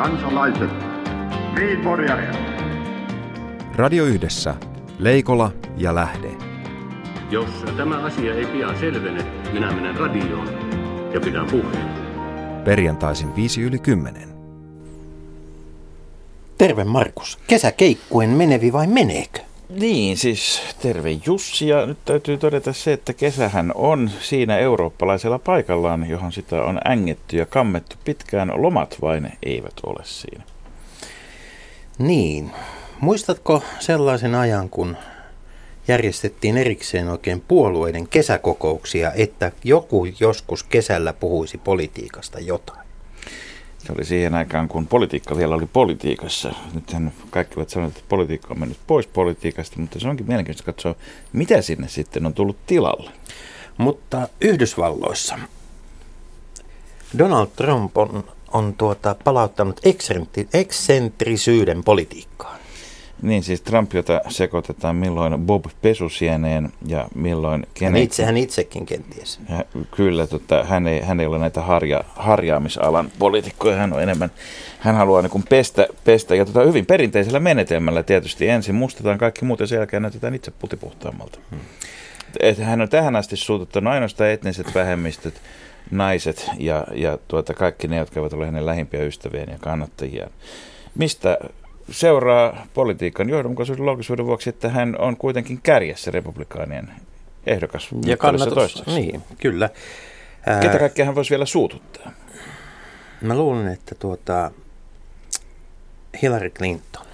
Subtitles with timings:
[0.00, 0.70] kansalaiset,
[1.54, 2.34] Viinporjareja.
[3.74, 4.54] Radio Yhdessä,
[4.98, 6.28] Leikola ja Lähde.
[7.30, 10.48] Jos tämä asia ei pian selvene, minä menen radioon
[11.14, 11.88] ja pidän puheen.
[12.64, 14.28] Perjantaisin 5 yli 10.
[16.58, 17.38] Terve Markus.
[17.46, 19.49] Kesäkeikkuen menevi vai meneekö?
[19.70, 26.08] Niin, siis terve Jussi ja nyt täytyy todeta se, että kesähän on siinä eurooppalaisella paikallaan,
[26.08, 28.52] johon sitä on ängetty ja kammettu pitkään.
[28.62, 30.44] Lomat vain eivät ole siinä.
[31.98, 32.50] Niin.
[33.00, 34.96] Muistatko sellaisen ajan, kun
[35.88, 42.79] järjestettiin erikseen oikein puolueiden kesäkokouksia, että joku joskus kesällä puhuisi politiikasta jotain?
[43.86, 46.54] Se oli siihen aikaan, kun politiikka vielä oli politiikassa.
[46.74, 50.94] Nythän kaikki ovat sanoneet, että politiikka on mennyt pois politiikasta, mutta se onkin mielenkiintoista katsoa,
[51.32, 53.10] mitä sinne sitten on tullut tilalle.
[53.78, 55.38] Mutta Yhdysvalloissa
[57.18, 59.80] Donald Trump on, on tuota, palauttanut
[60.52, 62.59] eksentrisyyden politiikkaan.
[63.22, 69.40] Niin siis Trump, jota sekoitetaan milloin Bob Pesusieneen ja milloin Hän, itse, hän itsekin kenties.
[69.48, 74.30] Ja, kyllä, tota, hän, ei, hän ei ole näitä harja, harjaamisalan poliitikkoja, hän on enemmän,
[74.78, 78.48] hän haluaa niin pestä, pestä ja tota, hyvin perinteisellä menetelmällä tietysti.
[78.48, 81.38] Ensin mustetaan kaikki muut ja sen jälkeen näytetään itse putipuhtaammalta.
[81.50, 81.60] Hmm.
[82.40, 85.34] Et hän on tähän asti suututtanut ainoastaan etniset vähemmistöt,
[85.90, 90.30] naiset ja, ja tuota, kaikki ne, jotka ovat olleet hänen lähimpiä ystäviä ja kannattajia.
[90.94, 91.38] Mistä
[91.90, 96.90] seuraa politiikan johdonmukaisuuden loogisuuden vuoksi, että hän on kuitenkin kärjessä republikaanien
[97.46, 97.88] ehdokas.
[98.06, 99.70] Ja kannatus, niin, kyllä.
[100.60, 102.12] Ketä kaikkea hän voisi vielä suututtaa?
[103.20, 104.50] Mä luulen, että tuota,
[106.22, 107.06] Hillary Clinton.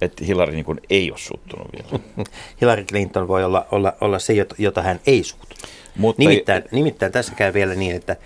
[0.00, 2.04] Että Hillary niin kuin ei ole suuttunut vielä.
[2.60, 5.56] Hillary Clinton voi olla, olla, olla se, jota hän ei suutu.
[5.96, 8.16] Mutta nimittäin, nimittäin tässä käy vielä niin, että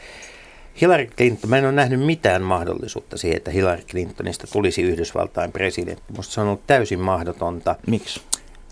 [0.81, 6.13] Hillary Clinton, mä en ole nähnyt mitään mahdollisuutta siihen, että Hillary Clintonista tulisi Yhdysvaltain presidentti.
[6.17, 7.77] Musta se on ollut täysin mahdotonta.
[7.87, 8.21] Miksi?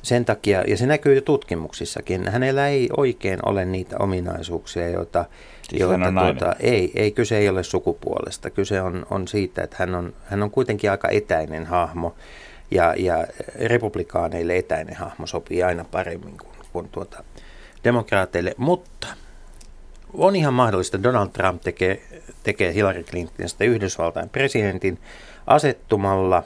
[0.02, 5.24] Sen takia, ja se näkyy jo tutkimuksissakin, hänellä ei oikein ole niitä ominaisuuksia, joita,
[5.68, 8.50] siis joita tuota, ei, ei, kyse ei ole sukupuolesta.
[8.50, 12.14] Kyse on, on siitä, että hän on, hän on kuitenkin aika etäinen hahmo,
[12.70, 17.24] ja, ja republikaaneille etäinen hahmo sopii aina paremmin kuin, kuin tuota,
[17.84, 19.06] demokraateille, mutta–
[20.16, 22.02] on ihan mahdollista, Donald Trump tekee,
[22.42, 24.98] tekee Hillary Clintonista Yhdysvaltain presidentin
[25.46, 26.42] asettumalla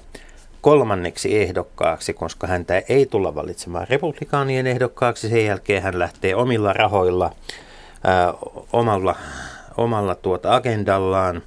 [0.60, 5.28] kolmanneksi ehdokkaaksi, koska häntä ei tulla valitsemaan republikaanien ehdokkaaksi.
[5.28, 7.32] Sen jälkeen hän lähtee omilla rahoilla,
[8.04, 8.34] ää,
[8.72, 9.14] omalla,
[9.76, 11.42] omalla tuota agendallaan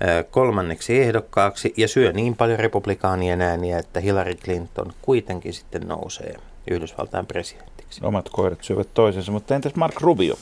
[0.00, 6.34] ää, kolmanneksi ehdokkaaksi ja syö niin paljon republikaanien ääniä, että Hillary Clinton kuitenkin sitten nousee
[6.70, 7.79] Yhdysvaltain presidentti.
[8.02, 10.34] Omat koirat syövät toisensa, mutta entäs Mark Rubio?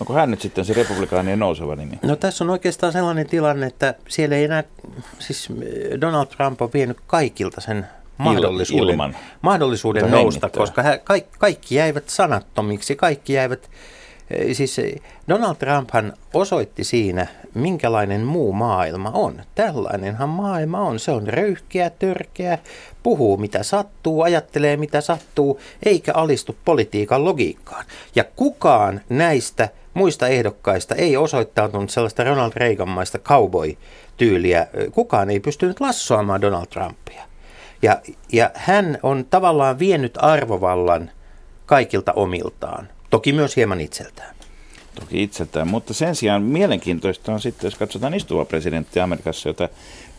[0.00, 1.98] Onko hän nyt sitten se republikaanien nouseva nimi?
[2.02, 4.64] No tässä on oikeastaan sellainen tilanne, että siellä ei enää,
[5.18, 5.48] siis
[6.00, 7.86] Donald Trump on vienyt kaikilta sen
[8.18, 9.16] mahdollisuuden, Ilman.
[9.42, 13.70] mahdollisuuden nousta, koska he, kaikki, kaikki jäivät sanattomiksi, kaikki jäivät
[14.52, 14.76] Siis
[15.28, 19.42] Donald Trumphan osoitti siinä, minkälainen muu maailma on.
[19.54, 20.98] Tällainenhan maailma on.
[20.98, 22.58] Se on röyhkeä, törkeä,
[23.02, 27.84] puhuu mitä sattuu, ajattelee mitä sattuu, eikä alistu politiikan logiikkaan.
[28.14, 34.66] Ja kukaan näistä muista ehdokkaista ei osoittautunut sellaista Ronald Reagan-maista cowboy-tyyliä.
[34.92, 37.22] Kukaan ei pystynyt lassoamaan Donald Trumpia.
[37.82, 38.00] Ja,
[38.32, 41.10] ja hän on tavallaan vienyt arvovallan
[41.66, 42.88] kaikilta omiltaan.
[43.14, 44.34] Toki myös hieman itseltään.
[45.00, 49.68] Toki itseltään, mutta sen sijaan mielenkiintoista on sitten, jos katsotaan istuva presidentti Amerikassa, jota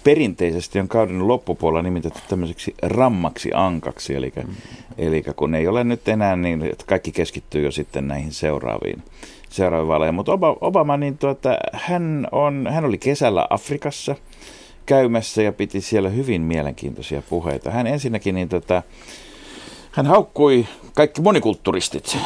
[0.04, 4.56] perinteisesti on kauden loppupuolella nimitetty tämmöiseksi rammaksi ankaksi, eli, mm.
[4.98, 9.04] eli kun ei ole nyt enää niin, että kaikki keskittyy jo sitten näihin seuraaviin,
[9.50, 10.16] seuraaviin vaaleihin.
[10.16, 14.16] Mutta Obama, niin tuota, hän, on, hän oli kesällä Afrikassa
[14.86, 17.72] käymässä ja piti siellä hyvin mielenkiintoisia puheita.
[17.72, 18.84] Hän ensinnäkin niin tuota,
[19.92, 22.18] hän haukkui kaikki monikulturistit,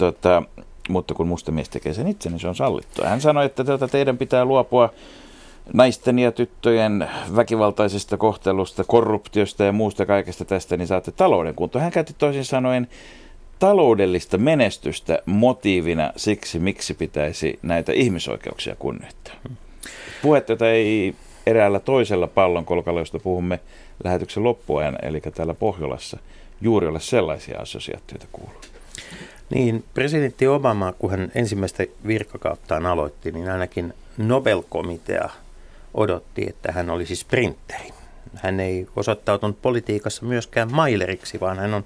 [0.00, 0.42] tota,
[0.88, 3.08] mutta kun musta mies tekee sen itse, niin se on sallittua.
[3.08, 4.92] Hän sanoi, että tuota, teidän pitää luopua
[5.72, 11.82] naisten ja tyttöjen väkivaltaisesta kohtelusta, korruptiosta ja muusta kaikesta tästä, niin saatte talouden kuntoon.
[11.82, 12.88] Hän käytti toisin sanoen
[13.58, 19.34] taloudellista menestystä motiivina siksi, miksi pitäisi näitä ihmisoikeuksia kunnioittaa.
[20.22, 21.14] Puhetta, jota ei
[21.46, 23.60] eräällä toisella pallonkolkalla, josta puhumme
[24.04, 26.18] lähetyksen loppuajan, eli täällä Pohjolassa,
[26.60, 28.69] juuri ole sellaisia assosiaatioita kuuluu.
[29.50, 35.28] Niin, presidentti Obama, kun hän ensimmäistä virkakauttaan aloitti, niin ainakin Nobel-komitea
[35.94, 37.88] odotti, että hän olisi sprinteri.
[38.34, 41.84] Hän ei osoittautunut politiikassa myöskään maileriksi, vaan hän on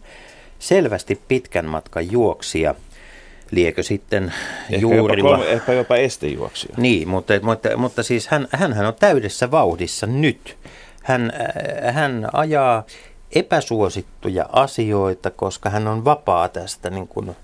[0.59, 2.75] selvästi pitkän matkan juoksija.
[3.51, 4.33] liekö sitten
[4.71, 5.31] ehkä juurilla.
[5.31, 6.75] Jopa kolme, ehkä jopa estejuoksia.
[6.77, 10.57] Niin, mutta, mutta, mutta siis hän, hän on täydessä vauhdissa nyt.
[11.03, 11.33] Hän,
[11.85, 12.85] äh, hän ajaa
[13.35, 17.37] epäsuosittuja asioita, koska hän on vapaa tästä niin kuin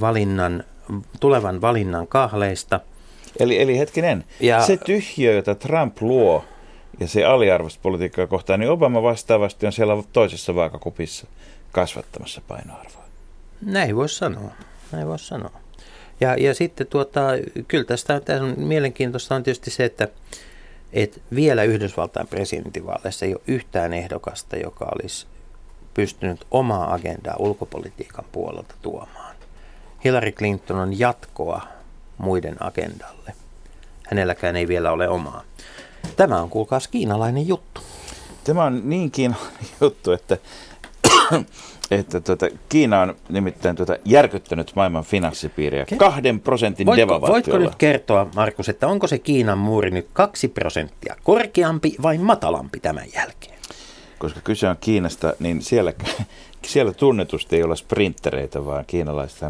[0.00, 0.64] valinnan,
[1.20, 2.80] tulevan valinnan kahleista.
[3.40, 6.44] Eli, eli hetkinen, ja, se tyhjö, jota Trump luo
[7.00, 11.26] ja se aliarvoista politiikkaa kohtaan, niin Obama vastaavasti on siellä toisessa vaakakupissa
[11.72, 13.04] kasvattamassa painoarvoa.
[13.62, 14.50] Näin voisi sanoa.
[14.92, 15.60] Näin voisi sanoa.
[16.20, 17.20] Ja, ja sitten tuota,
[17.68, 20.08] kyllä tästä, tästä on mielenkiintoista on tietysti se, että,
[20.92, 25.26] että vielä Yhdysvaltain presidentinvaaleissa ei ole yhtään ehdokasta, joka olisi
[25.94, 29.33] pystynyt omaa agendaa ulkopolitiikan puolelta tuomaan.
[30.04, 31.62] Hillary Clinton on jatkoa
[32.18, 33.32] muiden agendalle.
[34.10, 35.42] Hänelläkään ei vielä ole omaa.
[36.16, 37.80] Tämä on kuulkaas kiinalainen juttu.
[38.44, 40.38] Tämä on niin kiinalainen juttu, että
[41.90, 48.26] että tuota, Kiina on nimittäin tuota järkyttänyt maailman finanssipiiriä kahden prosentin voitko, voitko nyt kertoa,
[48.34, 53.58] Markus, että onko se Kiinan muuri nyt kaksi prosenttia korkeampi vai matalampi tämän jälkeen?
[54.18, 55.92] Koska kyse on Kiinasta, niin siellä,
[56.66, 59.42] siellä tunnetusti ei ole sprinttereitä, vaan kiinalaiset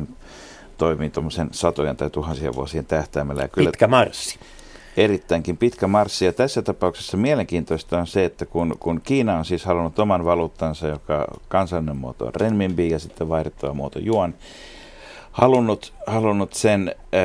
[0.79, 3.43] toimii tuommoisen satojen tai tuhansien vuosien tähtäimellä.
[3.43, 4.39] Ja kyllä, Pitkä marssi
[4.97, 6.25] erittäinkin pitkä marssi.
[6.25, 10.87] Ja tässä tapauksessa mielenkiintoista on se, että kun, kun Kiina on siis halunnut oman valuuttansa,
[10.87, 14.35] joka kansallinen muoto on renminbi ja sitten vaihdettava muoto yuan,
[15.33, 17.23] halunnut, halunnut sen ää,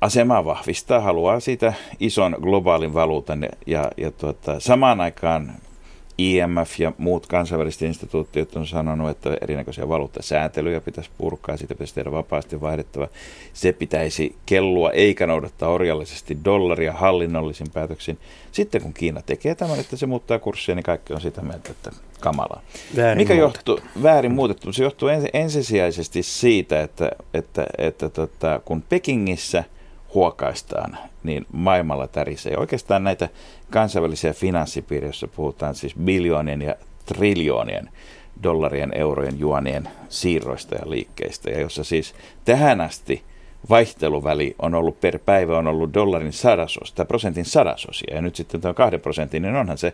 [0.00, 5.52] asemaa vahvistaa, haluaa siitä ison globaalin valuutan ja, ja tuota, samaan aikaan
[6.18, 12.12] IMF ja muut kansainväliset instituutiot on sanonut, että erinäköisiä valuuttasäätelyjä pitäisi purkaa, siitä pitäisi tehdä
[12.12, 13.08] vapaasti vaihdettava.
[13.52, 18.18] Se pitäisi kellua eikä noudattaa orjallisesti dollaria hallinnollisin päätöksin.
[18.52, 21.90] Sitten kun Kiina tekee tämän, että se muuttaa kurssia, niin kaikki on sitä mieltä, että
[22.20, 22.62] kamalaa.
[22.96, 23.72] Väärin Mikä muutettu.
[23.72, 24.72] johtuu, väärin muutettu?
[24.72, 29.64] Se johtuu ensisijaisesti siitä, että, että, että, että tota, kun Pekingissä–
[30.14, 32.56] huokaistaan, niin maailmalla tärisee.
[32.56, 33.28] Oikeastaan näitä
[33.70, 36.74] kansainvälisiä finanssipiirejä, joissa puhutaan siis biljoonien ja
[37.06, 37.90] triljoonien
[38.42, 42.14] dollarien, eurojen, juonien siirroista ja liikkeistä, ja jossa siis
[42.44, 43.22] tähän asti–
[43.70, 48.60] vaihteluväli on ollut per päivä on ollut dollarin sadasosia tai prosentin sadasosia ja nyt sitten
[48.60, 49.92] tämä kahden prosentin, niin onhan se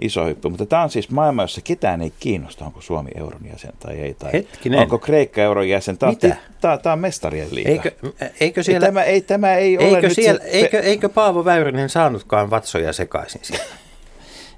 [0.00, 0.48] iso hyppy.
[0.48, 4.14] Mutta tämä on siis maailma, jossa ketään ei kiinnosta, onko Suomi euron jäsen tai ei.
[4.14, 4.80] Tai Hetkinen.
[4.80, 5.98] Onko Kreikka euron jäsen.
[5.98, 6.36] Tämä, Mitä?
[6.60, 7.70] Tämä, tämä on mestarien liiga.
[7.70, 7.92] Eikö,
[8.40, 8.86] eikö siellä...
[8.86, 12.50] Ei, tämä, ei, tämä ei eikö ole siellä, nyt se, eikö, eikö Paavo Väyrynen saanutkaan
[12.50, 13.64] vatsoja sekaisin siellä?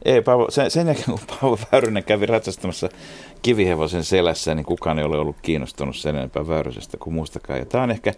[0.05, 2.89] Ei, Paavo, sen, sen jälkeen kun Paavo Väyrynen kävi ratsastamassa
[3.43, 7.59] kivihevosen selässä, niin kukaan ei ole ollut kiinnostunut sen enempää Väyrysestä kuin muustakaan.
[7.59, 8.15] Ja tämä on ehkä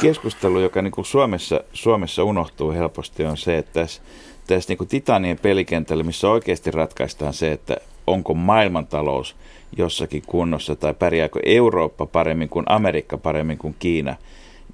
[0.00, 4.02] keskustelu, joka niin kuin Suomessa, Suomessa unohtuu helposti, on se, että tässä,
[4.46, 9.36] tässä niin kuin Titanien pelikentällä, missä oikeasti ratkaistaan se, että onko maailmantalous
[9.76, 14.16] jossakin kunnossa tai pärjääkö Eurooppa paremmin kuin Amerikka paremmin kuin Kiina,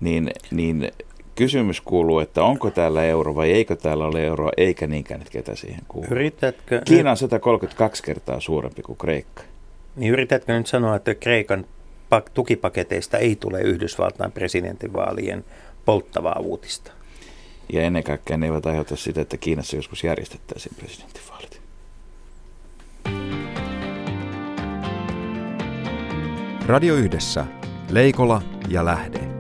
[0.01, 0.93] niin, niin
[1.35, 5.55] kysymys kuuluu, että onko täällä euro vai eikö täällä ole euroa, eikä niinkään, että ketä
[5.55, 6.09] siihen kuuluu.
[6.11, 9.43] Yritätkö, Kiina on 132 kertaa suurempi kuin Kreikka.
[9.97, 11.65] Niin yritätkö nyt sanoa, että Kreikan
[12.35, 15.45] tukipaketeista ei tule Yhdysvaltain presidentinvaalien
[15.85, 16.93] polttavaa uutista?
[17.73, 21.63] Ja ennen kaikkea ne eivät aiheuta sitä, että Kiinassa joskus järjestettäisiin presidentinvaalit.
[26.67, 27.47] Radio Yhdessä.
[27.91, 29.32] Leikola ja Lähde.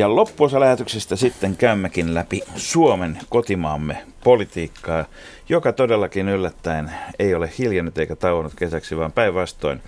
[0.00, 5.04] Ja loppuosa lähetyksestä sitten käymmekin läpi Suomen kotimaamme politiikkaa,
[5.48, 9.82] joka todellakin yllättäen ei ole hiljennut eikä tauonnut kesäksi, vaan päinvastoin.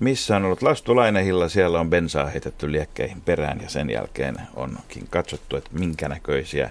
[0.00, 5.56] Missä on ollut lastulainehilla, siellä on bensaa heitetty liekkeihin perään ja sen jälkeen onkin katsottu,
[5.56, 6.70] että minkä näköisiä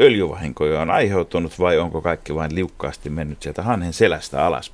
[0.00, 4.72] öljyvahinkoja on aiheutunut vai onko kaikki vain liukkaasti mennyt sieltä hanhen selästä alas.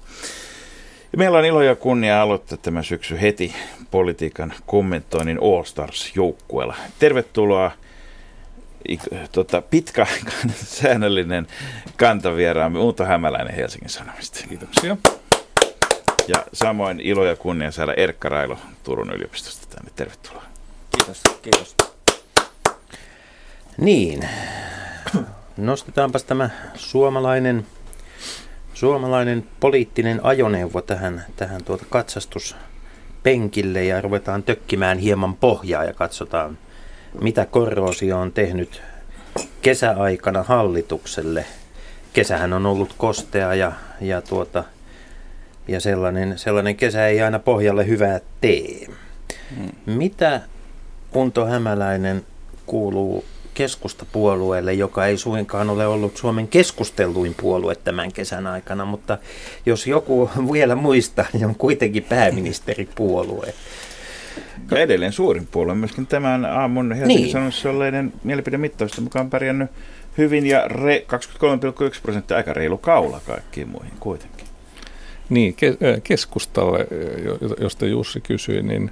[1.12, 3.54] Ja meillä on ilo ja kunnia aloittaa tämä syksy heti
[3.90, 6.74] politiikan kommentoinnin All Stars-joukkueella.
[6.98, 7.70] Tervetuloa
[9.32, 11.46] tota, pitkäaikainen säännöllinen
[11.96, 14.40] kantavieraamme Uuto Hämäläinen Helsingin Sanomista.
[14.48, 14.96] Kiitoksia.
[16.28, 19.90] Ja samoin ilo ja kunnia saada Erkka Railo Turun yliopistosta tänne.
[19.96, 20.44] Tervetuloa.
[20.96, 21.76] Kiitos, kiitos.
[23.76, 24.28] Niin,
[25.56, 27.66] nostetaanpas tämä suomalainen
[28.82, 36.58] suomalainen poliittinen ajoneuvo tähän, tähän tuota katsastuspenkille ja ruvetaan tökkimään hieman pohjaa ja katsotaan,
[37.20, 38.82] mitä korroosio on tehnyt
[39.62, 41.44] kesäaikana hallitukselle.
[42.12, 44.64] Kesähän on ollut kostea ja, ja, tuota,
[45.68, 48.86] ja sellainen, sellainen kesä ei aina pohjalle hyvää tee.
[49.56, 49.94] Hmm.
[49.94, 50.40] Mitä
[51.14, 52.26] Unto Hämäläinen
[52.66, 53.24] kuuluu
[53.54, 59.18] keskustapuolueelle, joka ei suinkaan ole ollut Suomen keskustelluin puolue tämän kesän aikana, mutta
[59.66, 63.54] jos joku vielä muistaa, niin on kuitenkin pääministeripuolue.
[64.70, 67.32] Ja edelleen suurin puolue myöskin tämän aamun Helsingin niin.
[67.32, 69.70] Sanomissa olleiden mielipidemittausta mukaan pärjännyt
[70.18, 71.04] hyvin ja re,
[71.94, 74.46] 23,1 prosenttia aika reilu kaula kaikkiin muihin kuitenkin.
[75.30, 75.56] Niin,
[76.04, 76.86] keskustalle,
[77.60, 78.90] josta Jussi kysyi, niin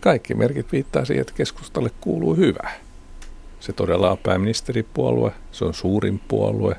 [0.00, 2.70] kaikki merkit viittaa siihen, että keskustalle kuuluu hyvä.
[3.60, 6.76] Se todella on pääministeripuolue, se on suurin puolue,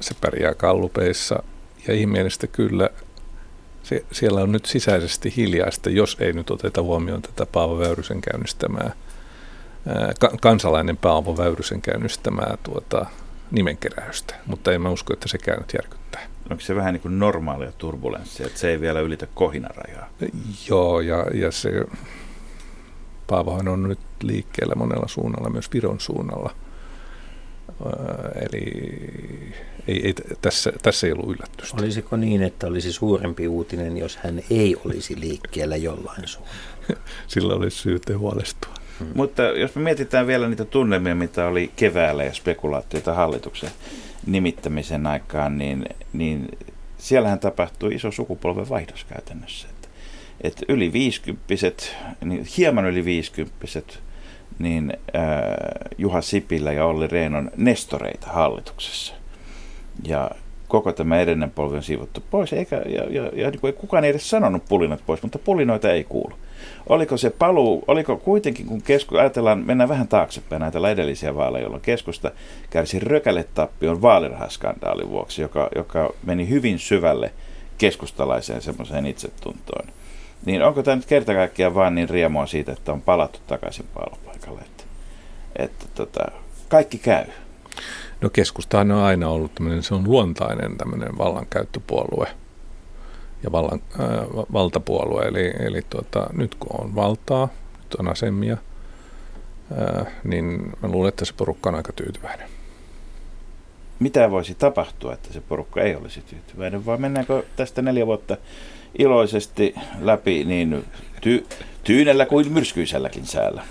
[0.00, 1.42] se pärjää kallupeissa
[1.88, 2.90] ja ihmeellistä kyllä
[3.82, 8.92] se, siellä on nyt sisäisesti hiljaista, jos ei nyt oteta huomioon tätä Paavo Väyrysen käynnistämää,
[10.20, 13.06] ka, kansalainen Paavo Väyrysen käynnistämää tuota,
[13.50, 16.22] nimenkeräystä, mutta en mä usko, että se nyt järkyttää.
[16.50, 20.08] Onko se vähän niin kuin normaalia turbulenssia, että se ei vielä ylitä kohinarajaa?
[20.68, 21.84] Joo, ja, ja se
[23.32, 26.54] Paavohan on nyt liikkeellä monella suunnalla, myös Viron suunnalla.
[28.50, 28.62] Eli
[29.88, 31.76] ei, ei, tässä, tässä ei ollut yllätystä.
[31.80, 36.58] Olisiko niin, että olisi suurempi uutinen, jos hän ei olisi liikkeellä jollain suunnalla?
[37.28, 38.74] Sillä olisi syytä huolestua.
[38.98, 39.08] Hmm.
[39.14, 43.70] Mutta jos me mietitään vielä niitä tunnelmia, mitä oli keväällä ja spekulaatioita hallituksen
[44.26, 46.48] nimittämisen aikaan, niin, niin
[46.98, 49.71] siellähän tapahtui iso sukupolven vaihdos käytännössä.
[50.42, 54.00] Että, yli viisikymppiset, niin hieman yli viisikymppiset,
[54.58, 55.22] niin äh,
[55.98, 59.14] Juha Sipilä ja Olli Rehn on nestoreita hallituksessa.
[60.04, 60.30] Ja
[60.68, 64.10] koko tämä edellinen polvi on siivottu pois, eikä, ja, ja, ja niin kuin kukaan ei
[64.10, 66.34] edes sanonut pulinat pois, mutta pulinoita ei kuulu.
[66.88, 71.82] Oliko se paluu, oliko kuitenkin, kun kesku, ajatellaan, mennään vähän taaksepäin näitä edellisiä vaaleja, jolloin
[71.82, 72.30] keskusta
[72.70, 77.32] kärsi rökäletappion vaalirahaskandaalin vuoksi, joka, joka meni hyvin syvälle
[77.78, 79.88] keskustalaiseen semmoiseen itsetuntoon.
[80.46, 84.60] Niin onko tämä nyt kerta kaikkiaan vaan niin riemua siitä, että on palattu takaisin palopaikalle,
[84.60, 84.84] että,
[85.56, 86.24] että tota,
[86.68, 87.24] kaikki käy?
[88.20, 92.28] No keskustahan on aina ollut tämmöinen, se on luontainen tämmöinen vallankäyttöpuolue
[93.42, 94.08] ja vallan, äh,
[94.52, 95.22] valtapuolue.
[95.22, 98.56] Eli, eli tuota, nyt kun on valtaa, nyt on asemia,
[99.80, 102.48] äh, niin mä luulen, että se porukka on aika tyytyväinen.
[103.98, 108.36] Mitä voisi tapahtua, että se porukka ei olisi tyytyväinen, vai mennäänkö tästä neljä vuotta
[108.98, 110.84] iloisesti läpi niin
[111.26, 111.46] ty-
[111.84, 113.62] tyynellä kuin myrskyiselläkin säällä?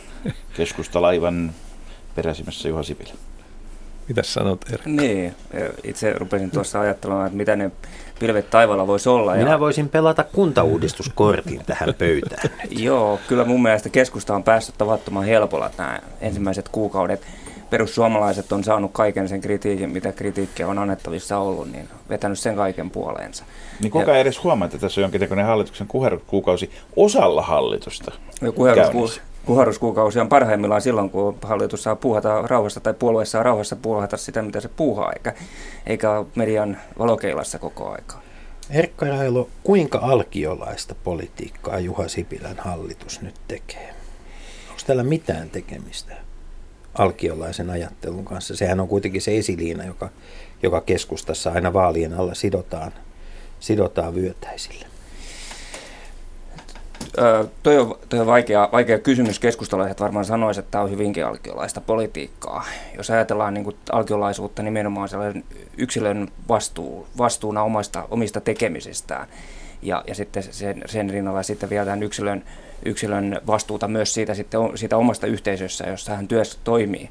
[0.57, 1.51] Keskusta laivan
[2.15, 3.13] peräsimessä Juha Sipilä.
[4.07, 4.85] Mitä sanot Erik?
[4.85, 5.35] Niin,
[5.83, 7.71] itse rupesin tuossa ajattelemaan, että mitä ne
[8.19, 9.35] pilvet taivaalla voisi olla.
[9.35, 9.59] Minä ja...
[9.59, 12.49] voisin pelata kuntauudistuskortin tähän pöytään.
[12.69, 17.21] Joo, kyllä mun mielestä keskusta on päässyt tavattoman helpolla nämä ensimmäiset kuukaudet.
[17.71, 22.91] Perussuomalaiset on saanut kaiken sen kritiikin, mitä kritiikkiä on annettavissa ollut, niin vetänyt sen kaiken
[22.91, 23.45] puoleensa.
[23.79, 24.17] Niin kuka ja...
[24.17, 28.11] edes huomaa, että tässä on jonkinlainen hallituksen kuheruskuukausi osalla hallitusta
[28.41, 28.53] no,
[29.45, 34.41] kuheruskuukausi on parhaimmillaan silloin, kun hallitus saa puuhata rauhassa tai puolue saa rauhassa puuhata sitä,
[34.41, 35.33] mitä se puuhaa, eikä,
[35.85, 38.21] eikä median valokeilassa koko aikaa.
[38.73, 43.89] Herkka Railo, kuinka alkiolaista politiikkaa Juha Sipilän hallitus nyt tekee?
[44.69, 46.13] Onko täällä mitään tekemistä
[46.93, 48.55] alkiolaisen ajattelun kanssa?
[48.55, 50.09] Sehän on kuitenkin se esiliina, joka,
[50.63, 52.91] joka keskustassa aina vaalien alla sidotaan,
[53.59, 54.91] sidotaan vyötäisille
[57.63, 59.39] toi on, toi on vaikea, vaikea kysymys.
[59.39, 62.65] Keskustalaiset varmaan sanoisivat, että tämä on hyvinkin alkiolaista politiikkaa.
[62.97, 65.43] Jos ajatellaan niin kuin alkiolaisuutta nimenomaan sellainen
[65.77, 69.27] yksilön vastuu, vastuuna omasta, omista tekemisistään
[69.81, 72.43] ja, ja sitten sen, sen rinnalla sitten vielä tämän yksilön,
[72.85, 77.09] yksilön vastuuta myös siitä, sitten, siitä omasta yhteisössä, jossa hän työssä toimii,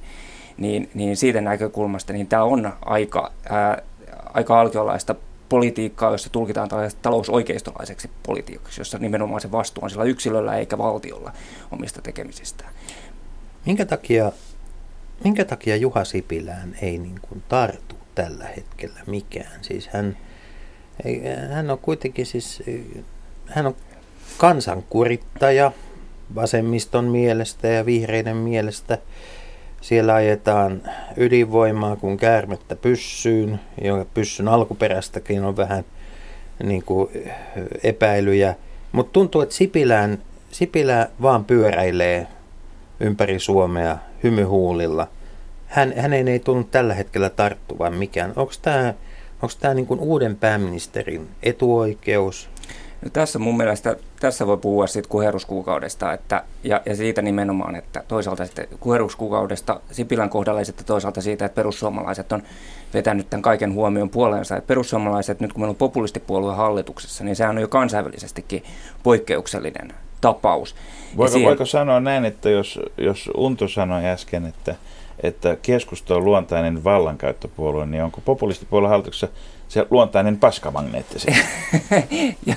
[0.56, 3.82] niin, niin siitä näkökulmasta niin tämä on aika, ää,
[4.34, 5.14] aika alkiolaista
[5.48, 6.68] politiikkaa, jossa tulkitaan
[7.02, 11.32] talousoikeistolaiseksi politiikaksi, jossa nimenomaan se vastuu on sillä yksilöllä eikä valtiolla
[11.72, 12.70] omista tekemisistään.
[13.66, 14.32] Minkä takia,
[15.24, 19.64] minkä takia Juha Sipilään ei niin kuin tartu tällä hetkellä mikään?
[19.64, 20.16] Siis hän,
[21.50, 22.62] hän on kuitenkin siis,
[23.46, 23.76] hän on
[24.40, 25.72] kansankurittaja
[26.34, 28.98] vasemmiston mielestä ja vihreiden mielestä–
[29.80, 30.82] siellä ajetaan
[31.16, 35.84] ydinvoimaa kuin käärmettä pyssyyn, jonka pyssyn alkuperästäkin on vähän
[36.62, 37.10] niin kuin
[37.82, 38.54] epäilyjä.
[38.92, 40.18] Mutta tuntuu, että Sipilään,
[40.50, 42.26] Sipilä vaan pyöräilee
[43.00, 45.08] ympäri Suomea hymyhuulilla.
[45.66, 48.32] Hän, hänen ei tunnu tällä hetkellä tarttuvan mikään.
[48.36, 48.94] Onko tämä
[49.42, 52.49] onko tämä niin kuin uuden pääministerin etuoikeus?
[53.02, 58.04] No tässä mun mielestä, tässä voi puhua siitä kuheruskuukaudesta että, ja, ja siitä nimenomaan, että
[58.08, 62.42] toisaalta sitten kuheruskuukaudesta Sipilän kohdalla ja sitten toisaalta siitä, että perussuomalaiset on
[62.94, 64.56] vetänyt tämän kaiken huomioon puoleensa.
[64.56, 68.64] Että perussuomalaiset, nyt kun meillä on populistipuolue hallituksessa, niin sehän on jo kansainvälisestikin
[69.02, 70.74] poikkeuksellinen tapaus.
[71.16, 71.48] Voiko, siihen...
[71.48, 74.74] voiko sanoa näin, että jos, jos Unto sanoi äsken, että,
[75.22, 79.28] että keskusta on luontainen vallankäyttöpuolue, niin onko populistipuolueen hallituksessa
[79.70, 81.18] se luontainen paskamagneetti
[82.46, 82.54] ja,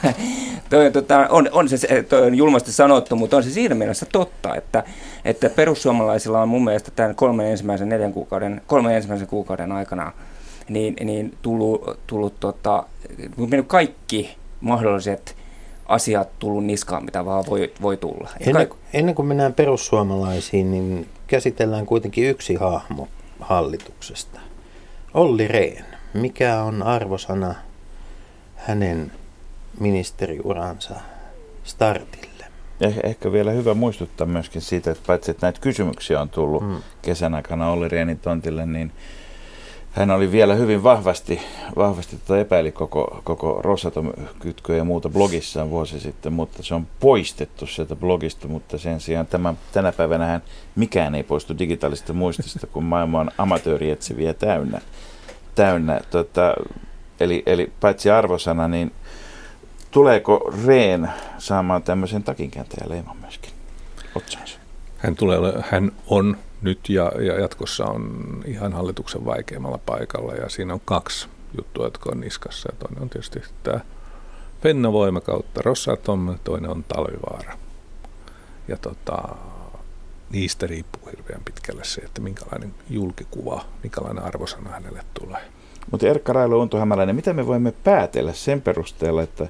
[0.70, 4.56] toi, tota, on, on se toi on julmasti sanottu, mutta on se siinä mielessä totta,
[4.56, 4.84] että,
[5.26, 10.12] että perussuomalaisilla on mun mielestä tämän kolmen ensimmäisen, neljän kuukauden, kolmen ensimmäisen kuukauden aikana
[10.70, 12.84] niin, niin tullut, tullut tota,
[13.68, 15.36] kaikki mahdolliset
[15.86, 18.30] asiat tullut niskaan, mitä vaan voi, voi tulla.
[18.40, 23.08] Ennen, ennen kuin mennään perussuomalaisiin, niin käsitellään kuitenkin yksi hahmo
[23.40, 24.40] hallituksesta.
[25.14, 26.03] Olli Rehn.
[26.14, 27.56] Mikä on arvosana
[28.56, 29.12] hänen
[29.80, 30.96] ministeriuransa
[31.64, 32.46] startille?
[32.82, 36.78] Eh, ehkä vielä hyvä muistuttaa myöskin siitä, että paitsi että näitä kysymyksiä on tullut mm.
[37.02, 38.92] kesän aikana Olli Rehnin tontille, niin
[39.92, 41.42] hän oli vielä hyvin vahvasti,
[41.76, 47.68] vahvasti tota epäili koko, koko Rosatom-kytköä ja muuta blogissaan vuosi sitten, mutta se on poistettu
[47.68, 50.42] sieltä blogista, mutta sen sijaan tämän, tänä päivänä hän
[50.76, 54.82] mikään ei poistu digitaalisesta muistista, kun maailma on amatöörietsiviä täynnä.
[55.56, 56.02] Täynnä.
[56.12, 56.54] Tota,
[57.20, 58.92] eli, eli paitsi arvosana, niin
[59.92, 63.52] tuleeko Reen saamaan tämmöisen takinkääntäjän leiman myöskin
[64.16, 64.60] otsaansa?
[64.98, 65.40] Hän, tulee,
[65.72, 71.28] hän on nyt ja, ja jatkossa on ihan hallituksen vaikeimmalla paikalla ja siinä on kaksi
[71.58, 73.80] juttua, jotka on niskassa ja toinen on tietysti tämä
[74.62, 77.58] Fennovoima kautta Rosatom, toinen on Talvivaara.
[78.68, 79.36] Ja tota,
[80.34, 85.42] niistä riippuu hirveän pitkälle se, että minkälainen julkikuva, minkälainen arvosana hänelle tulee.
[85.92, 89.48] Mutta Erkka Railo Unto Hämäläinen, mitä me voimme päätellä sen perusteella, että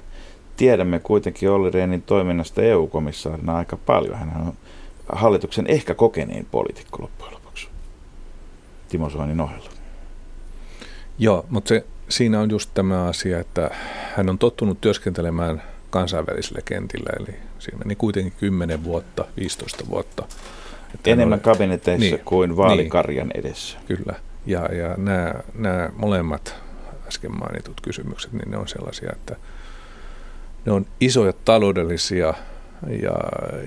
[0.56, 4.18] tiedämme kuitenkin Olli Rehnin toiminnasta EU-komissaarina aika paljon.
[4.18, 4.52] Hän on
[5.12, 7.68] hallituksen ehkä kokenein poliitikko loppujen lopuksi
[8.88, 9.70] Timo Soinin ohella.
[11.18, 13.70] Joo, mutta se, siinä on just tämä asia, että
[14.16, 20.26] hän on tottunut työskentelemään kansainvälisillä kentillä, eli siinä meni kuitenkin 10 vuotta, 15 vuotta.
[20.94, 23.78] Että Enemmän oli, kabineteissa niin, kuin vaalikarjan niin, edessä.
[23.86, 24.14] Kyllä,
[24.46, 26.54] ja, ja nämä, nämä molemmat
[27.08, 29.36] äsken mainitut kysymykset, niin ne on sellaisia, että
[30.66, 32.34] ne on isoja taloudellisia
[33.02, 33.14] ja,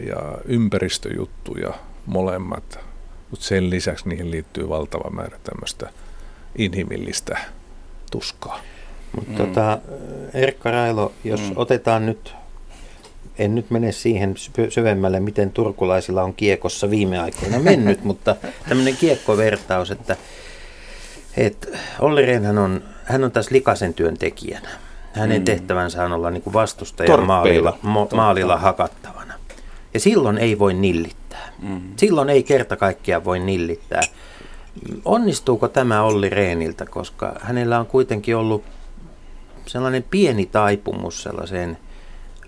[0.07, 1.73] ja ympäristöjuttuja
[2.05, 2.79] molemmat,
[3.31, 5.89] mutta sen lisäksi niihin liittyy valtava määrä tämmöistä
[6.57, 7.37] inhimillistä
[8.11, 8.59] tuskaa.
[9.15, 9.37] Mutta mm.
[9.37, 9.79] tota,
[10.33, 11.53] Erkka Railo, jos mm.
[11.55, 12.35] otetaan nyt,
[13.39, 14.35] en nyt mene siihen
[14.69, 18.35] syvemmälle, miten turkulaisilla on kiekossa viime aikoina mennyt, mutta
[18.69, 20.15] tämmöinen kiekkovertaus, että,
[21.37, 21.67] että
[21.99, 24.69] Olli Rehnhän on, hän on tässä likaisen työn tekijänä.
[25.13, 25.45] Hänen mm.
[25.45, 29.33] tehtävänsä on olla niin kuin vastustajan maalilla, mo, maalilla hakattavana.
[29.93, 31.51] Ja silloin ei voi nillittää.
[31.61, 31.81] Mm.
[31.95, 34.01] Silloin ei kerta kaikkiaan voi nillittää.
[35.05, 38.63] Onnistuuko tämä Olli Reeniltä, koska hänellä on kuitenkin ollut
[39.67, 41.77] sellainen pieni taipumus sellaiseen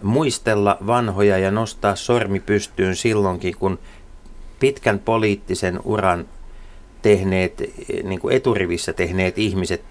[0.01, 3.79] muistella vanhoja ja nostaa sormi pystyyn silloinkin, kun
[4.59, 6.25] pitkän poliittisen uran
[7.01, 7.63] tehneet,
[8.03, 9.81] niin kuin eturivissä tehneet ihmiset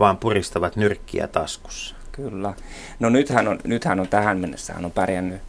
[0.00, 1.94] vaan puristavat nyrkkiä taskussa.
[2.12, 2.54] Kyllä.
[3.00, 5.40] No nythän on, nythän on tähän mennessä hän on pärjännyt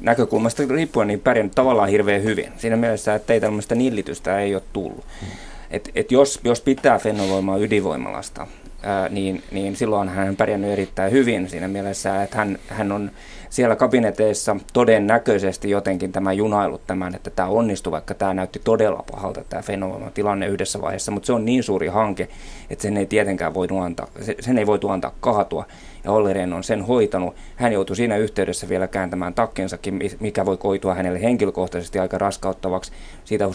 [0.00, 2.52] näkökulmasta riippuen niin pärjännyt tavallaan hirveän hyvin.
[2.56, 5.04] Siinä mielessä, että ei tällaista nillitystä ei ole tullut.
[5.20, 5.28] Hmm.
[5.70, 8.46] Et, et jos, jos pitää fenovoimaa ydinvoimalasta,
[9.10, 13.10] niin, niin silloin hän on pärjännyt erittäin hyvin siinä mielessä, että hän, hän on
[13.50, 19.44] siellä kabineteissa todennäköisesti jotenkin tämä junailut tämän, että tämä onnistuu, vaikka tämä näytti todella pahalta
[19.48, 22.28] tämä fenovoiman tilanne yhdessä vaiheessa, mutta se on niin suuri hanke,
[22.70, 24.08] että sen ei tietenkään voi antaa,
[24.40, 25.66] sen ei voitu antaa kaatua
[26.08, 27.34] ja Olli Rehn on sen hoitanut.
[27.56, 32.92] Hän joutui siinä yhteydessä vielä kääntämään takkensakin, mikä voi koitua hänelle henkilökohtaisesti aika raskauttavaksi.
[33.24, 33.48] Siitä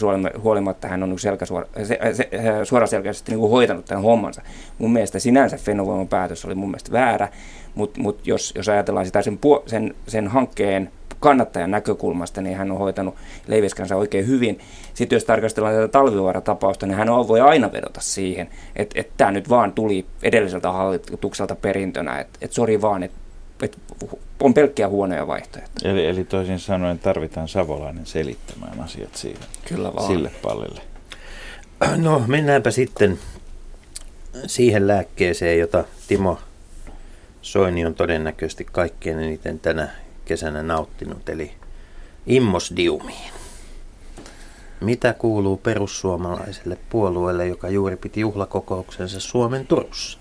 [0.43, 2.29] huolimatta hän on selkäsuora, se, se,
[2.63, 4.41] suoraselkäisesti niin kuin hoitanut tämän hommansa.
[4.77, 7.29] Mun mielestä sinänsä Fennovoiman päätös oli mun mielestä väärä,
[7.75, 10.91] mutta mut jos, jos ajatellaan sitä sen, sen, sen hankkeen
[11.23, 13.15] kannattajan näkökulmasta, niin hän on hoitanut
[13.47, 14.59] leiviskänsä oikein hyvin.
[14.93, 19.31] Sitten jos tarkastellaan tätä talvivaaratapausta, niin hän on, voi aina vedota siihen, että, että tämä
[19.31, 23.17] nyt vaan tuli edelliseltä hallitukselta perintönä, että, että sori vaan, että,
[23.61, 23.77] että
[24.39, 25.91] on pelkkiä huonoja vaihtoehtoja.
[25.93, 30.07] Eli, eli toisin sanoen tarvitaan savolainen selittämään asiat siihen, Kyllä vaan.
[30.07, 30.81] sille pallille.
[31.95, 33.19] No mennäänpä sitten
[34.45, 36.37] siihen lääkkeeseen, jota Timo
[37.41, 39.89] Soini on todennäköisesti kaikkein eniten tänä
[40.25, 41.51] kesänä nauttinut, eli
[42.27, 43.31] immosdiumiin.
[44.81, 50.19] Mitä kuuluu perussuomalaiselle puolueelle, joka juuri piti juhlakokouksensa Suomen Turussa?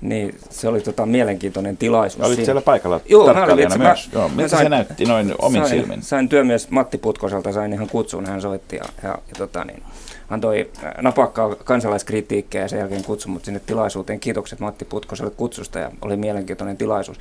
[0.00, 2.26] Niin, se oli tota, mielenkiintoinen tilaisuus.
[2.26, 4.10] Olit siellä paikalla Joo, tarkkailijana itse, myös.
[4.12, 6.02] Mä, Joo, miltä sain, se näytti noin omin sain, silmin?
[6.02, 9.82] Sain työmies Matti Putkoselta, sain ihan kutsun, hän soitti ja, ja, ja tota, niin,
[10.30, 14.20] antoi äh, napakkaa kansalaiskritiikkiä ja sen jälkeen kutsui mut sinne tilaisuuteen.
[14.20, 17.18] Kiitokset Matti Putkoselle kutsusta ja oli mielenkiintoinen tilaisuus.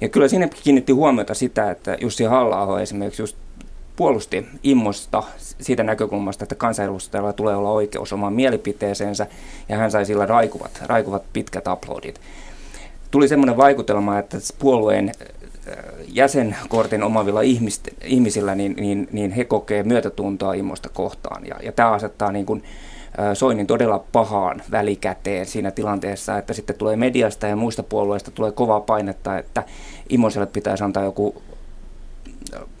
[0.00, 3.36] Ja kyllä sinne kiinnitti huomiota sitä, että Jussi halla esimerkiksi just
[3.96, 5.22] puolusti immosta
[5.60, 9.26] siitä näkökulmasta, että kansanedustajalla tulee olla oikeus omaan mielipiteeseensä,
[9.68, 12.20] ja hän sai sillä raikuvat, raikuvat pitkät uploadit.
[13.10, 15.12] Tuli semmoinen vaikutelma, että puolueen
[16.08, 17.40] jäsenkortin omavilla
[18.04, 21.46] ihmisillä, niin, niin, niin he kokee myötätuntoa immosta kohtaan.
[21.46, 22.62] Ja, ja tämä asettaa niin kuin,
[23.34, 28.80] Soinin todella pahaan välikäteen siinä tilanteessa, että sitten tulee mediasta ja muista puolueista tulee kovaa
[28.80, 29.64] painetta, että
[30.08, 31.42] Immoselle pitäisi antaa joku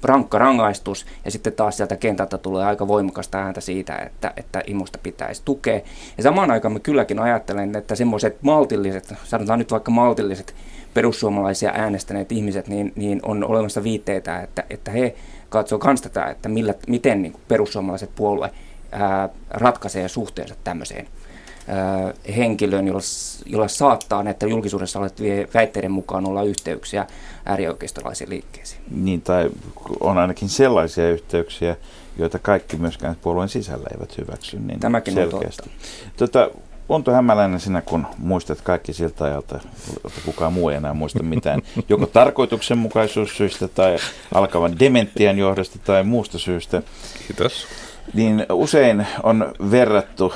[0.02, 4.98] rankka rangaistus ja sitten taas sieltä kentältä tulee aika voimakasta ääntä siitä, että, että imusta
[5.02, 5.80] pitäisi tukea.
[6.16, 10.54] Ja samaan aikaan mä kylläkin ajattelen, että semmoiset maltilliset, sanotaan nyt vaikka maltilliset
[10.94, 15.14] perussuomalaisia äänestäneet ihmiset, niin, niin on olemassa viitteitä, että, että he
[15.48, 18.50] katsoo myös tätä, että millä, miten niin perussuomalaiset puolue
[18.92, 21.06] ää, ratkaisee suhteensa tämmöiseen
[22.36, 23.00] henkilöön, jolla,
[23.46, 27.06] jolla saattaa näitä julkisuudessa olevien väitteiden mukaan olla yhteyksiä
[27.44, 28.80] äärioikeistolaisiin liikkeisiin.
[28.90, 29.50] Niin, tai
[30.00, 31.76] on ainakin sellaisia yhteyksiä,
[32.18, 34.58] joita kaikki myöskään puolueen sisällä eivät hyväksy.
[34.58, 35.62] Niin Tämäkin selkeästi.
[35.62, 35.70] on
[36.16, 36.16] totta.
[36.16, 36.50] Tota,
[36.90, 39.60] Onto hämäläinen sinä, kun muistat kaikki siltä ajalta,
[40.06, 43.96] että kukaan muu ei enää muista mitään, joko tarkoituksenmukaisuussyistä tai
[44.34, 46.82] alkavan dementian johdosta tai muusta syystä.
[47.26, 47.66] Kiitos.
[48.14, 50.32] Niin usein on verrattu,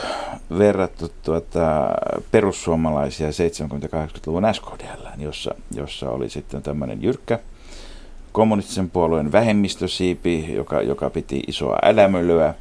[0.58, 1.88] verrattu tuota,
[2.30, 7.38] perussuomalaisia 70-80-luvun SKDL, jossa, jossa oli sitten tämmöinen jyrkkä
[8.32, 12.54] kommunistisen puolueen vähemmistösiipi, joka, joka piti isoa älämölyä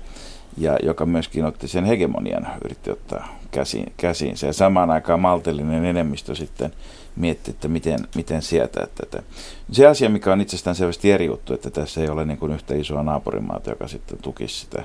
[0.58, 4.48] ja joka myöskin otti sen hegemonian, yritti ottaa käsiin, käsiinsä.
[4.48, 6.72] Ja samaan aikaan maltillinen enemmistö sitten
[7.16, 9.24] mietti, että miten, miten sietää tätä.
[9.72, 12.76] Se asia, mikä on itsestään selvästi eri juttu, että tässä ei ole niin kuin yhtä
[12.76, 14.84] isoa naapurimaata, joka sitten tukisi sitä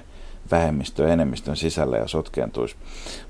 [0.51, 2.77] vähemmistön ja enemmistön sisällä ja sotkeentuisi.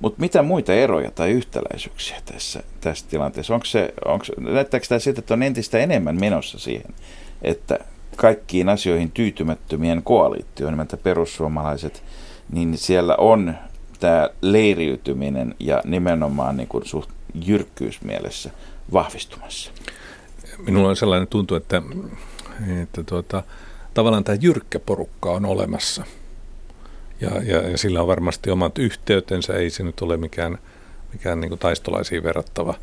[0.01, 3.55] Mutta mitä muita eroja tai yhtäläisyyksiä tässä, tässä tilanteessa?
[3.55, 6.95] Onko se, onko, näyttääkö tämä siltä, että on entistä enemmän menossa siihen,
[7.43, 7.79] että
[8.17, 12.03] kaikkiin asioihin tyytymättömien koalitio, nimeltä perussuomalaiset,
[12.53, 13.55] niin siellä on
[14.01, 17.11] tämä leiriytyminen ja nimenomaan niin kuin suht
[17.45, 18.51] jyrkkyysmielessä
[18.93, 19.71] vahvistumassa.
[20.59, 21.83] Minulla on sellainen tuntu, että,
[22.83, 23.43] että tuota,
[23.95, 26.05] tavallaan tämä jyrkkä porukka on olemassa–
[27.21, 30.59] ja, ja, ja sillä on varmasti omat yhteytensä, ei se nyt ole mikään,
[31.13, 32.75] mikään niin taistolaisiin verrattava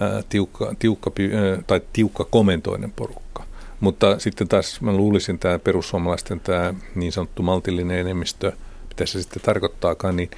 [0.00, 3.44] ää, tiukka, tiukka, ää, tai tiukka komentoinen porukka.
[3.80, 8.52] Mutta sitten taas mä luulisin tämä perussuomalaisten tämä niin sanottu maltillinen enemmistö,
[8.94, 10.30] mitä se sitten tarkoittaakaan, niin,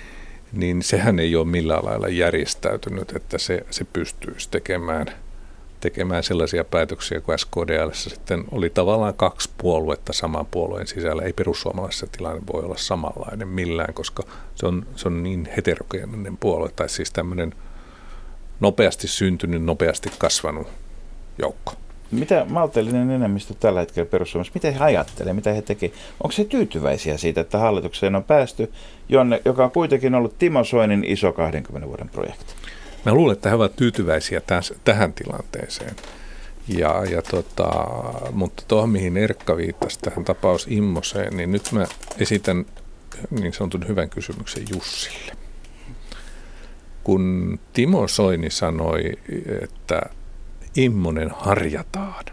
[0.53, 5.07] niin sehän ei ole millään lailla järjestäytynyt, että se, se pystyisi tekemään–
[5.81, 11.23] tekemään sellaisia päätöksiä, kun SKDL sitten oli tavallaan kaksi puoluetta saman puolueen sisällä.
[11.23, 14.23] Ei perussuomalaisessa tilanne voi olla samanlainen millään, koska
[14.55, 17.55] se on, se on niin heterogeeninen puolue, tai siis tämmöinen
[18.61, 20.67] nopeasti syntynyt, nopeasti kasvanut
[21.39, 21.73] joukko.
[22.11, 25.95] Mitä maltillinen enemmistö tällä hetkellä perussuomalaisessa, mitä he ajattelee, mitä he tekevät?
[26.23, 28.73] Onko he tyytyväisiä siitä, että hallitukseen on päästy,
[29.09, 32.55] jonne, joka on kuitenkin ollut Timo Soinin iso 20 vuoden projekti?
[33.07, 35.97] Mä luulen, että he ovat tyytyväisiä täs, tähän tilanteeseen.
[36.69, 37.71] Ja, ja tota,
[38.33, 41.87] mutta tuohon, mihin Erkka viittasi, tähän tapaus Immoseen, niin nyt mä
[42.19, 42.67] esitän
[43.31, 45.33] niin sanotun hyvän kysymyksen Jussille.
[47.05, 49.13] Kun Timo Soini sanoi,
[49.63, 50.03] että
[50.77, 52.25] Immonen harjataan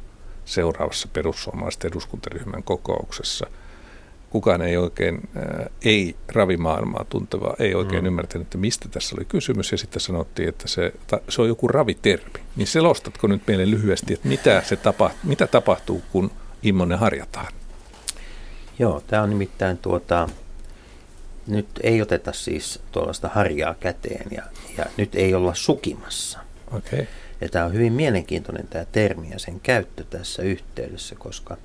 [0.46, 3.48] seuraavassa perussuomalaisten eduskuntaryhmän kokouksessa–
[4.34, 8.08] kukaan ei oikein, ää, äh, ei ravimaailmaa tunteva, ei oikein mm.
[8.08, 9.72] ymmärtänyt, että mistä tässä oli kysymys.
[9.72, 10.94] Ja sitten sanottiin, että se,
[11.30, 12.40] se on joku ravitermi.
[12.56, 16.32] Niin selostatko nyt meille lyhyesti, että mitä, se tapa, mitä tapahtuu, kun
[16.64, 17.54] immonen harjataan?
[18.80, 20.30] Joo, tämä on nimittäin tuota,
[21.48, 24.44] nyt ei oteta siis tuollaista harjaa käteen ja,
[24.78, 26.40] ja nyt ei olla sukimassa.
[26.72, 27.06] Okay.
[27.44, 31.58] Ja tämä on hyvin mielenkiintoinen tämä termi ja sen käyttö tässä yhteydessä, koska–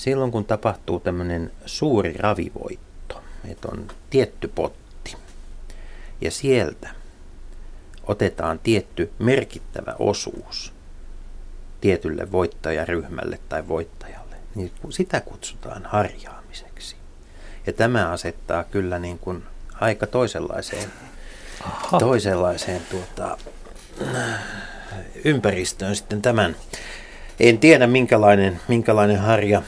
[0.00, 5.16] silloin kun tapahtuu tämmöinen suuri ravivoitto, että on tietty potti
[6.20, 6.88] ja sieltä
[8.06, 10.72] otetaan tietty merkittävä osuus
[11.80, 16.96] tietylle voittajaryhmälle tai voittajalle, niin sitä kutsutaan harjaamiseksi.
[17.66, 19.42] Ja tämä asettaa kyllä niin kuin
[19.74, 20.92] aika toisenlaiseen,
[21.98, 23.38] toisenlaiseen tuota,
[25.24, 26.56] ympäristöön sitten tämän.
[27.40, 29.62] En tiedä minkälainen, minkälainen harja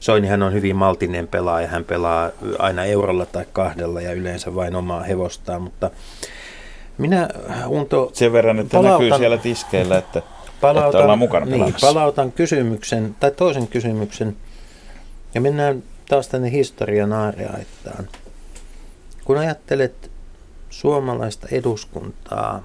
[0.00, 5.02] Soinihan on hyvin maltinen pelaaja, hän pelaa aina eurolla tai kahdella ja yleensä vain omaa
[5.02, 5.90] hevostaan, mutta
[6.98, 7.28] Minä,
[7.66, 10.22] Unto, Sen verran, että palautan, näkyy siellä tiskeillä, että,
[10.60, 14.36] palautan, että ollaan mukana niin, palautan kysymyksen, tai toisen kysymyksen,
[15.34, 18.08] ja mennään taas tänne historian aareaittaan.
[19.24, 20.10] Kun ajattelet
[20.70, 22.62] suomalaista eduskuntaa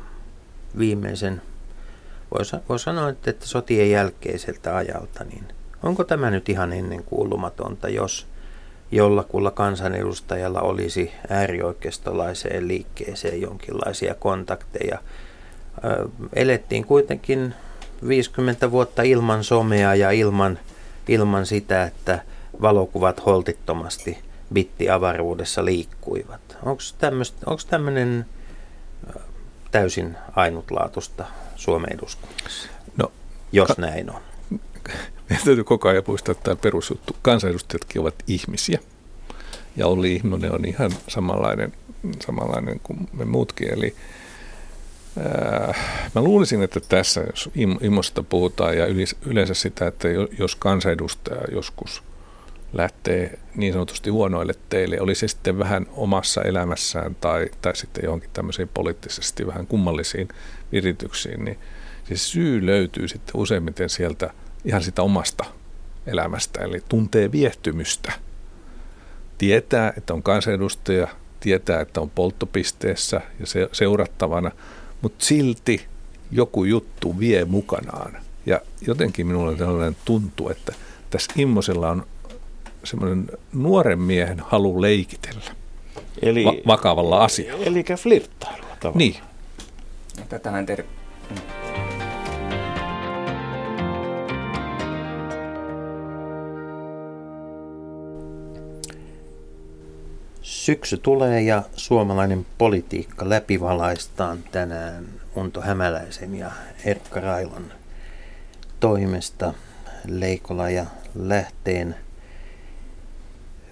[0.77, 1.41] viimeisen,
[2.69, 5.43] voi sanoa, että sotien jälkeiseltä ajalta, niin
[5.83, 8.27] onko tämä nyt ihan ennen kuulumatonta, jos
[8.91, 14.99] jollakulla kansanedustajalla olisi äärioikeistolaiseen liikkeeseen jonkinlaisia kontakteja.
[16.33, 17.53] Elettiin kuitenkin
[18.07, 20.59] 50 vuotta ilman somea ja ilman,
[21.07, 22.21] ilman sitä, että
[22.61, 24.17] valokuvat holtittomasti
[24.53, 26.57] bitti-avaruudessa liikkuivat.
[27.45, 28.25] Onko tämmöinen
[29.71, 31.25] täysin ainutlaatusta
[31.59, 32.69] Suomen eduskunnassa?
[32.97, 33.11] No,
[33.51, 34.21] jos ka- näin on.
[35.29, 37.15] Meidän täytyy koko ajan muistaa tämä perusjuttu.
[37.21, 38.79] Kansanedustajatkin ovat ihmisiä.
[39.75, 41.73] Ja Olli Ihmonen on ihan samanlainen,
[42.25, 43.73] samanlainen kuin me muutkin.
[43.73, 43.95] Eli
[45.19, 45.73] ää,
[46.15, 47.49] mä luulisin, että tässä, jos
[47.81, 48.85] Imosta puhutaan ja
[49.25, 50.07] yleensä sitä, että
[50.39, 52.03] jos kansanedustaja joskus
[52.73, 58.29] lähtee niin sanotusti huonoille teille, oli se sitten vähän omassa elämässään tai, tai sitten johonkin
[58.34, 60.27] tämmöisiin poliittisesti vähän kummallisiin
[60.71, 61.60] virityksiin, niin
[62.08, 64.34] se syy löytyy sitten useimmiten sieltä–
[64.65, 65.45] ihan sitä omasta
[66.08, 68.13] elämästä, eli tuntee viehtymystä.
[69.38, 71.08] Tietää, että on kansanedustaja,
[71.39, 74.51] tietää, että on polttopisteessä ja se, seurattavana,
[75.01, 75.86] mutta silti
[76.32, 78.17] joku juttu vie mukanaan.
[78.45, 80.73] Ja jotenkin minulle sellainen tuntuu, että
[81.10, 82.08] tässä Immosella on
[82.83, 85.51] semmoinen nuoren miehen halu leikitellä
[86.21, 87.65] eli, va- vakavalla asialla.
[87.65, 88.97] Eli flirttailua tavallaan.
[88.97, 89.15] Niin.
[90.29, 90.83] Tätähän ter-
[100.41, 106.51] Syksy tulee ja suomalainen politiikka läpivalaistaan tänään Unto Hämäläisen ja
[106.85, 107.71] Erkka Railon
[108.79, 109.53] toimesta.
[110.07, 111.95] Leikola ja Lähteen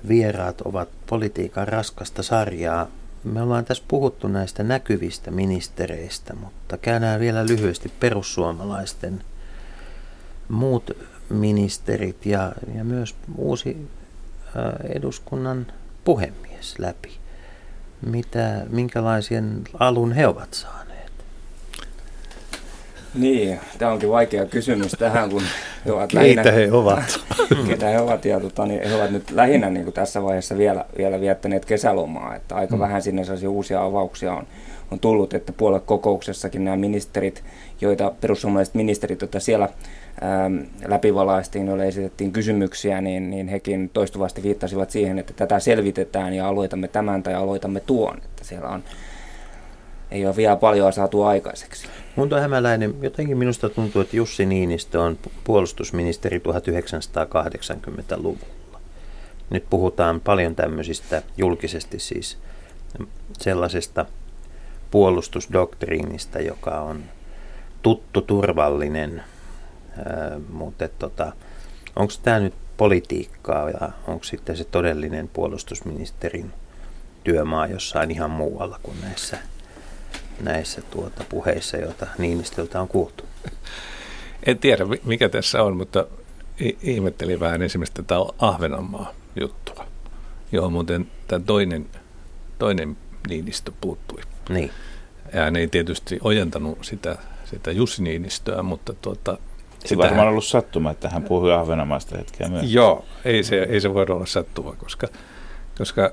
[0.08, 2.88] vieraat ovat politiikan raskasta sarjaa.
[3.24, 9.24] Me ollaan tässä puhuttu näistä näkyvistä ministereistä, mutta käydään vielä lyhyesti perussuomalaisten
[10.50, 10.92] muut
[11.30, 13.88] ministerit ja, ja myös uusi
[14.96, 15.68] eduskunnan
[16.04, 17.18] puhemies läpi.
[18.06, 20.87] Mitä, minkälaisen alun he ovat saaneet?
[23.14, 25.44] Niin, tämä onkin vaikea kysymys tähän, kun
[25.86, 27.20] he ovat Keitä lähinnä, he ovat?
[27.68, 30.86] ketä he ovat, ja tota, niin he ovat nyt lähinnä niin kuin tässä vaiheessa vielä,
[30.98, 32.82] vielä viettäneet kesälomaa, että aika hmm.
[32.82, 34.48] vähän sinne sellaisia uusia avauksia on,
[34.92, 37.44] on tullut, että puoluekokouksessakin nämä ministerit,
[37.82, 39.70] joita perussuomalaiset ministerit, joita siellä
[40.24, 46.48] Ähm, läpivalaistiin, joille esitettiin kysymyksiä, niin, niin hekin toistuvasti viittasivat siihen, että tätä selvitetään ja
[46.48, 48.18] aloitamme tämän tai aloitamme tuon.
[48.18, 48.84] Että siellä on,
[50.12, 51.88] ei ole vielä paljon saatu aikaiseksi.
[52.16, 58.80] Munto Hämäläinen, jotenkin minusta tuntuu, että Jussi Niinistö on puolustusministeri 1980-luvulla.
[59.50, 62.38] Nyt puhutaan paljon tämmöisistä julkisesti siis
[63.40, 64.06] sellaisesta
[64.92, 67.04] puolustusdoktriinista, joka on
[67.82, 69.24] tuttu, turvallinen,
[70.50, 71.32] mutta tota,
[71.96, 76.54] onko tämä nyt politiikkaa ja onko sitten se todellinen puolustusministerin
[77.24, 79.38] työmaa jossain ihan muualla kuin näissä,
[80.42, 83.24] näissä tuota puheissa, joita Niinistöltä on kuultu?
[84.46, 86.06] En tiedä, mikä tässä on, mutta
[86.82, 89.86] ihmettelin vähän esimerkiksi tätä Ahvenanmaa juttua,
[90.52, 91.86] johon muuten tämä toinen,
[92.60, 92.98] toinen
[93.30, 94.22] Niinistö puuttui.
[94.50, 94.72] Niin.
[95.34, 99.38] Ja hän ei tietysti ojentanut sitä, sitä Jussi Niinistöä, mutta tuota,
[99.86, 102.74] se on varmaan ollut sattuma, että hän puhui Ahvenamaista hetkeä myös.
[102.74, 105.08] Joo, ei se, ei se voi olla sattuma, koska,
[105.78, 106.12] koska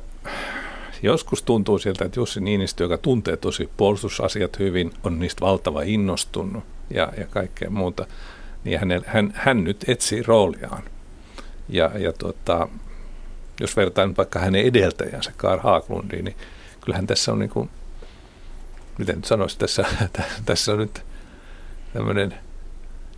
[1.05, 6.65] joskus tuntuu siltä, että Jussi Niinistö, joka tuntee tosi puolustusasiat hyvin, on niistä valtava innostunut
[6.91, 8.07] ja, ja kaikkea muuta,
[8.65, 10.83] niin hän, hän, hän nyt etsii rooliaan.
[11.69, 12.69] Ja, ja tuota,
[13.61, 16.37] jos vertaan vaikka hänen edeltäjänsä Karl Haaglundiin, niin
[16.81, 17.71] kyllähän tässä on niin kuin,
[18.99, 19.85] miten nyt sanoisi, tässä,
[20.47, 21.03] tässä on nyt
[21.93, 22.35] tämmöinen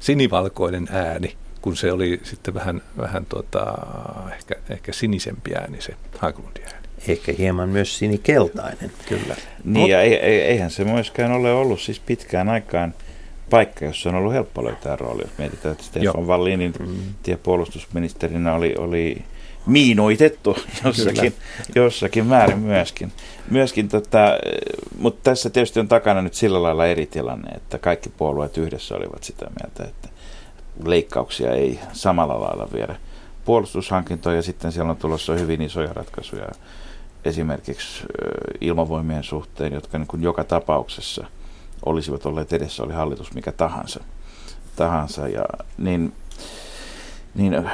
[0.00, 3.74] sinivalkoinen ääni, kun se oli sitten vähän, vähän tota,
[4.34, 6.85] ehkä, ehkä sinisempi ääni se Haglundin ääni.
[7.08, 9.36] Ehkä hieman myös sinikeltainen, kyllä.
[9.64, 12.94] Niin, ja eihän se myöskään ole ollut siis pitkään aikaan
[13.50, 15.22] paikka, jossa on ollut helppo löytää rooli.
[15.22, 17.38] Jos mietitään, että Stefan Wallinin mm.
[17.42, 19.24] puolustusministerinä oli, oli
[19.66, 21.34] miinoitettu jossakin,
[21.74, 23.12] jossakin määrin myöskin.
[23.50, 24.38] myöskin tota,
[24.98, 29.24] mutta tässä tietysti on takana nyt sillä lailla eri tilanne, että kaikki puolueet yhdessä olivat
[29.24, 30.08] sitä mieltä, että
[30.84, 32.96] leikkauksia ei samalla lailla viedä
[33.44, 36.48] puolustushankintoja ja sitten siellä on tulossa hyvin isoja ratkaisuja
[37.26, 38.04] esimerkiksi
[38.60, 41.26] ilmavoimien suhteen, jotka niin kuin joka tapauksessa
[41.86, 44.04] olisivat olleet edessä, oli hallitus mikä tahansa.
[44.76, 45.44] tahansa ja,
[45.78, 46.12] niin,
[47.34, 47.70] niin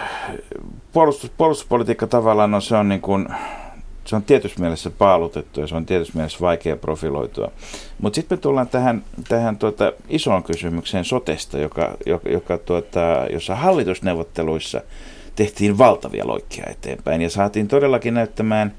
[0.93, 3.29] puolustus, puolustuspolitiikka tavallaan no, se on niin kuin,
[4.05, 7.51] se on tietysti mielessä paalutettu ja se on tietysti mielessä vaikea profiloitua.
[7.99, 13.57] Mutta sitten me tullaan tähän, tähän tuota isoon kysymykseen sotesta, joka, joka, joka tuota, jossa
[13.57, 14.81] hallitusneuvotteluissa
[15.37, 18.75] tehtiin valtavia loikkia eteenpäin ja saatiin todellakin näyttämään,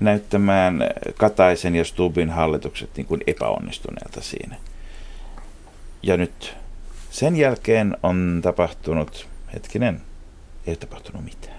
[0.00, 4.56] näyttämään Kataisen ja Stubin hallitukset niin kuin epäonnistuneelta siinä.
[6.02, 6.56] Ja nyt
[7.10, 10.00] sen jälkeen on tapahtunut, hetkinen,
[10.66, 11.58] ei tapahtunut mitään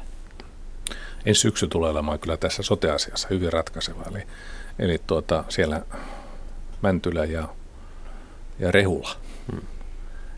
[1.26, 4.04] ensi syksy tulee olemaan kyllä tässä soteasiassa hyvin ratkaiseva.
[4.12, 4.24] Eli,
[4.80, 5.82] eli tuota, siellä
[6.82, 7.50] Mäntylä ja,
[8.60, 9.10] ja Rehula.
[9.52, 9.62] Hmm.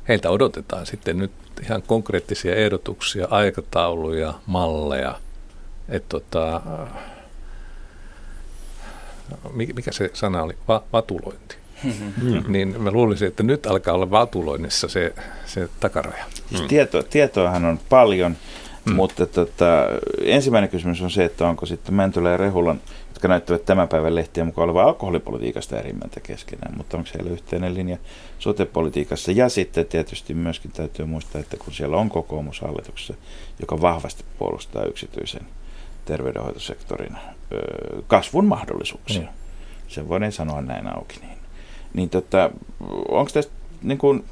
[0.07, 1.31] Heiltä odotetaan sitten nyt
[1.63, 5.19] ihan konkreettisia ehdotuksia, aikatauluja, malleja.
[5.89, 6.61] Et tota,
[9.53, 10.53] mikä se sana oli?
[10.67, 11.55] Va- vatulointi.
[11.83, 12.43] Mm.
[12.47, 15.13] niin mä luulisin, että nyt alkaa olla vatuloinnissa se,
[15.45, 16.25] se takaraja.
[16.51, 16.67] Mm.
[16.67, 18.35] Tieto, tietoahan on paljon.
[18.85, 18.95] Mm.
[18.95, 19.65] Mutta tota,
[20.23, 24.45] ensimmäinen kysymys on se, että onko sitten Mäntylä ja Rehulan, jotka näyttävät tämän päivän lehtiä
[24.45, 27.97] mukaan olevan alkoholipolitiikasta eri mieltä keskenään, mutta onko siellä yhteinen linja
[28.39, 29.31] sotepolitiikassa?
[29.31, 33.13] Ja sitten tietysti myöskin täytyy muistaa, että kun siellä on kokoomus hallituksessa,
[33.59, 35.45] joka vahvasti puolustaa yksityisen
[36.05, 37.17] terveydenhoitosektorin
[38.07, 39.21] kasvun mahdollisuuksia.
[39.21, 39.27] Mm.
[39.87, 41.19] Sen voin sanoa näin auki.
[41.19, 41.37] Niin,
[41.93, 42.49] niin tota,
[43.09, 44.23] onko tästä niin kuin,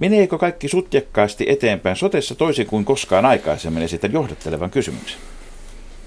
[0.00, 5.20] Meneekö kaikki sutjakkaasti eteenpäin sotessa toisin kuin koskaan aikaisemmin esitän johdattelevan kysymyksen?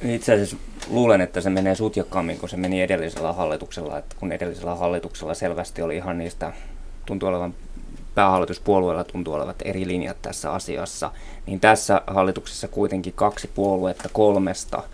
[0.01, 0.57] Itse asiassa
[0.89, 3.97] luulen, että se menee sutjakkaammin kuin se meni edellisellä hallituksella.
[3.97, 6.53] Että kun edellisellä hallituksella selvästi oli ihan niistä,
[7.05, 7.53] tuntuu olevan
[8.15, 11.11] päähallituspuolueella tuntuu olevat eri linjat tässä asiassa,
[11.47, 14.83] niin tässä hallituksessa kuitenkin kaksi puoluetta kolmesta–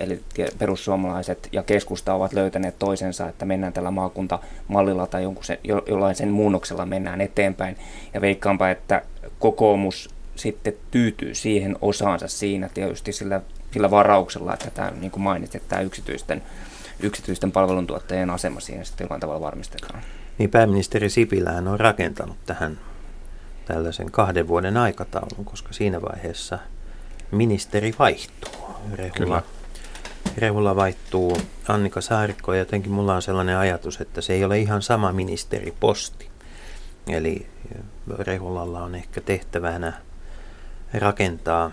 [0.00, 0.20] eli
[0.58, 6.28] perussuomalaiset ja keskusta ovat löytäneet toisensa, että mennään tällä maakuntamallilla tai jonkun sen, jollain sen
[6.28, 7.76] muunnoksella mennään eteenpäin.
[8.14, 9.02] Ja veikkaanpa, että
[9.38, 13.40] kokoomus sitten tyytyy siihen osaansa siinä tietysti sillä,
[13.72, 16.42] sillä varauksella, että tämä, niin kuin mainitsit, tämä yksityisten,
[17.00, 20.02] yksityisten palveluntuottajien asema siihen sitten jollain tavalla varmistetaan.
[20.38, 22.78] Niin pääministeri Sipilähän on rakentanut tähän
[23.64, 26.58] tällaisen kahden vuoden aikataulun, koska siinä vaiheessa
[27.30, 28.59] ministeri vaihtuu.
[28.92, 29.42] Rehula,
[30.38, 34.82] Rehula vaihtuu Annika Saarikko ja jotenkin mulla on sellainen ajatus, että se ei ole ihan
[34.82, 36.30] sama ministeriposti.
[37.06, 37.46] Eli
[38.18, 39.92] Rehulalla on ehkä tehtävänä
[40.94, 41.70] rakentaa,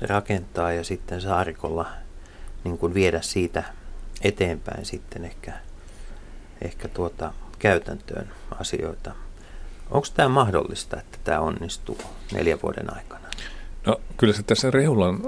[0.00, 1.86] rakentaa ja sitten Saarikolla
[2.64, 3.64] niin kuin viedä siitä
[4.22, 5.52] eteenpäin sitten ehkä,
[6.62, 8.28] ehkä tuota käytäntöön
[8.60, 9.12] asioita.
[9.90, 11.98] Onko tämä mahdollista, että tämä onnistuu
[12.32, 13.28] neljän vuoden aikana?
[13.88, 15.20] No kyllä se tässä Rehulan,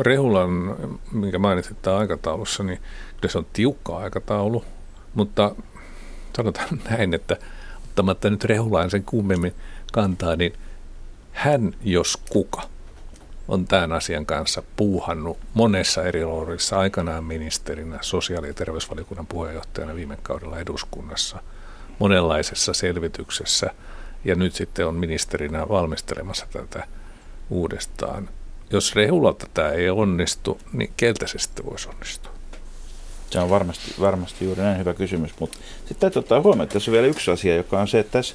[0.00, 0.76] Rehulan
[1.12, 2.78] minkä mainitsit tämä aikataulussa, niin
[3.20, 4.64] kyllä se on tiukka aikataulu,
[5.14, 5.54] mutta
[6.36, 7.36] sanotaan näin, että
[7.84, 9.54] ottamatta nyt Rehulaan sen kummemmin
[9.92, 10.52] kantaa, niin
[11.32, 12.62] hän jos kuka
[13.48, 20.18] on tämän asian kanssa puuhannut monessa eri roolissa aikanaan ministerinä, sosiaali- ja terveysvaliokunnan puheenjohtajana viime
[20.22, 21.38] kaudella eduskunnassa,
[21.98, 23.70] monenlaisessa selvityksessä.
[24.24, 26.86] Ja nyt sitten on ministerinä valmistelemassa tätä
[27.50, 28.28] uudestaan.
[28.70, 32.32] Jos Rehulalta tämä ei onnistu, niin keltä se sitten voisi onnistua?
[33.30, 36.90] Se on varmasti, varmasti juuri näin hyvä kysymys, mutta sitten täytyy ottaa huomioon, että tässä
[36.90, 38.34] on vielä yksi asia, joka on se, että tässä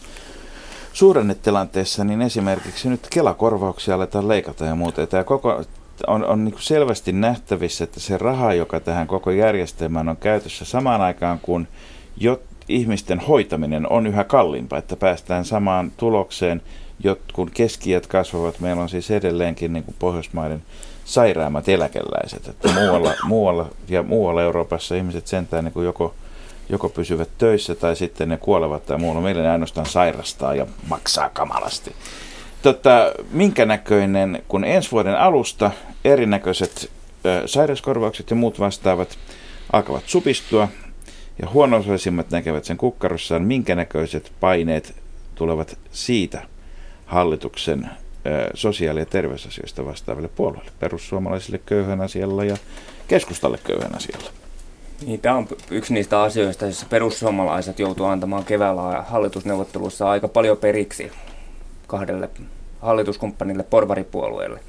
[0.93, 5.07] suurennetilanteessa niin esimerkiksi nyt Kelakorvauksia aletaan leikata ja muuta.
[5.07, 5.63] Tämä koko,
[6.07, 11.01] on, on niin selvästi nähtävissä, että se raha, joka tähän koko järjestelmään on käytössä samaan
[11.01, 11.67] aikaan, kun
[12.17, 16.61] jo ihmisten hoitaminen on yhä kalliimpaa, että päästään samaan tulokseen,
[17.33, 20.63] kun keskiät kasvavat, meillä on siis edelleenkin niin kuin Pohjoismaiden
[21.05, 22.47] sairaimmat eläkeläiset.
[22.47, 26.15] Että muualla, muualla ja muualla Euroopassa ihmiset sentään niin kuin joko,
[26.69, 29.21] joko pysyvät töissä tai sitten ne kuolevat tai muualla.
[29.21, 31.95] Meillä ne ainoastaan sairastaa ja maksaa kamalasti.
[32.61, 35.71] Tota, minkä näköinen, kun ensi vuoden alusta
[36.05, 36.91] erinäköiset
[37.25, 39.17] ö, sairauskorvaukset ja muut vastaavat
[39.73, 40.67] alkavat supistua
[41.41, 41.83] ja huono
[42.31, 44.95] näkevät sen kukkarossaan, minkä näköiset paineet
[45.35, 46.41] tulevat siitä
[47.09, 47.89] hallituksen
[48.53, 52.57] sosiaali- ja terveysasioista vastaaville puolueille, perussuomalaisille köyhän asialla ja
[53.07, 54.31] keskustalle köyhän asialla.
[55.05, 61.11] Niin, tämä on yksi niistä asioista, joissa perussuomalaiset joutuu antamaan keväällä hallitusneuvottelussa aika paljon periksi
[61.87, 62.29] kahdelle
[62.81, 64.59] hallituskumppanille porvaripuolueelle.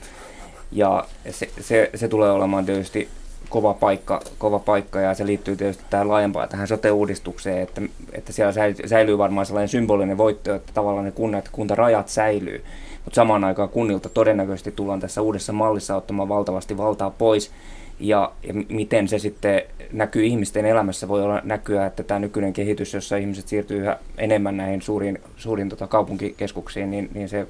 [0.73, 3.09] Ja se, se, se tulee olemaan tietysti
[3.49, 8.53] kova paikka, kova paikka ja se liittyy tietysti tähän laajempaan tähän sote-uudistukseen, että, että siellä
[8.87, 12.65] säilyy varmaan sellainen symbolinen voitto, että tavallaan ne kunnat, kuntarajat säilyy,
[13.05, 17.51] mutta samaan aikaan kunnilta todennäköisesti tullaan tässä uudessa mallissa ottamaan valtavasti valtaa pois.
[18.01, 19.63] Ja, ja miten se sitten
[19.93, 21.09] näkyy ihmisten elämässä.
[21.09, 25.69] Voi olla näkyä, että tämä nykyinen kehitys, jossa ihmiset siirtyy yhä enemmän näihin suuriin, suuriin
[25.69, 27.47] tota kaupunkikeskuksiin, niin, niin se,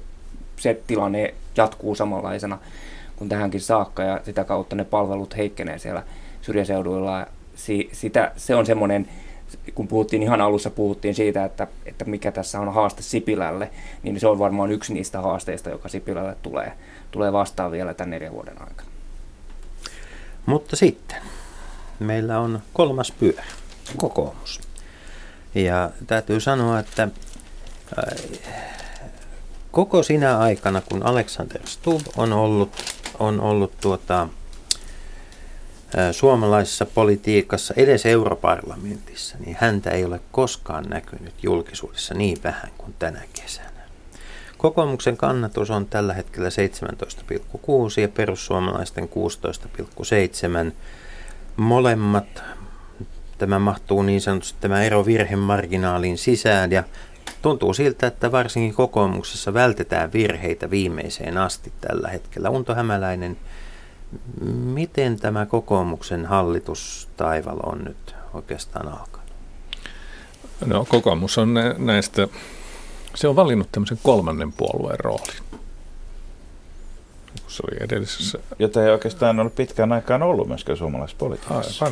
[0.57, 2.57] se tilanne jatkuu samanlaisena
[3.21, 6.03] kuin tähänkin saakka ja sitä kautta ne palvelut heikkenee siellä
[6.41, 7.27] syrjäseuduilla.
[7.55, 9.09] Si, sitä, se on semmoinen,
[9.75, 13.69] kun puhuttiin ihan alussa puhuttiin siitä, että, että mikä tässä on haaste Sipilälle,
[14.03, 16.73] niin se on varmaan yksi niistä haasteista, joka Sipilälle tulee,
[17.11, 18.89] tulee vastaan vielä tämän neljän vuoden aikana.
[20.45, 21.17] Mutta sitten
[21.99, 23.43] meillä on kolmas pyörä,
[23.97, 24.61] kokoomus.
[25.55, 28.49] Ja täytyy sanoa, että äh,
[29.71, 34.27] koko sinä aikana, kun Alexander Stubb on ollut, on ollut tuota,
[36.11, 43.21] suomalaisessa politiikassa, edes europarlamentissa, niin häntä ei ole koskaan näkynyt julkisuudessa niin vähän kuin tänä
[43.33, 43.81] kesänä.
[44.57, 49.09] Kokoomuksen kannatus on tällä hetkellä 17,6 ja perussuomalaisten
[50.67, 50.73] 16,7.
[51.57, 52.43] Molemmat,
[53.37, 56.83] tämä mahtuu niin sanotusti tämä ero virhemarginaaliin sisään ja
[57.41, 62.49] tuntuu siltä, että varsinkin kokoomuksessa vältetään virheitä viimeiseen asti tällä hetkellä.
[62.49, 63.37] Unto Hämäläinen,
[64.51, 69.31] miten tämä kokoomuksen hallitustaival on nyt oikeastaan alkanut?
[70.65, 72.27] No kokoomus on näistä
[73.15, 75.35] se on valinnut tämmöisen kolmannen puolueen roolin.
[77.47, 78.39] Se oli edellisessä.
[78.59, 81.85] Jota ei oikeastaan ole pitkään aikaan ollut myöskään suomalaisessa politiikassa.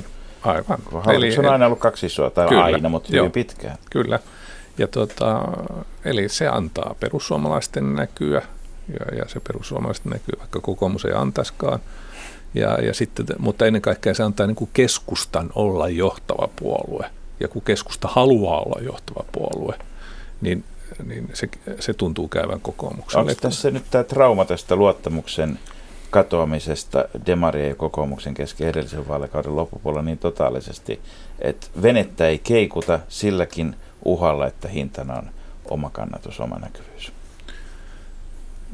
[0.43, 0.79] Aivan.
[0.93, 1.15] Aivan.
[1.15, 3.77] Eli, on aina ollut kaksi isoa, tai kyllä, aina, mutta hyvin pitkään.
[3.89, 4.19] Kyllä.
[4.79, 5.41] Ja tota,
[6.05, 8.41] eli se antaa perussuomalaisten näkyä,
[8.99, 11.79] ja, ja se perussuomalaisten näkyy, vaikka kokoomus ei antaiskaan.
[12.53, 17.09] Ja, ja sitten, mutta ennen kaikkea se antaa niin kuin keskustan olla johtava puolue.
[17.39, 19.79] Ja kun keskusta haluaa olla johtava puolue,
[20.41, 20.63] niin
[21.05, 21.49] niin se,
[21.79, 23.21] se tuntuu käyvän kokoomukselle.
[23.21, 25.59] Onko tässä nyt tämä trauma tästä luottamuksen
[26.09, 30.99] katoamisesta demarien ja kokoomuksen kesken edellisen vaalikauden loppupuolella niin totaalisesti,
[31.39, 33.75] että venettä ei keikuta silläkin
[34.05, 35.29] uhalla, että hintana on
[35.65, 37.11] oma kannatus, oma näkyvyys?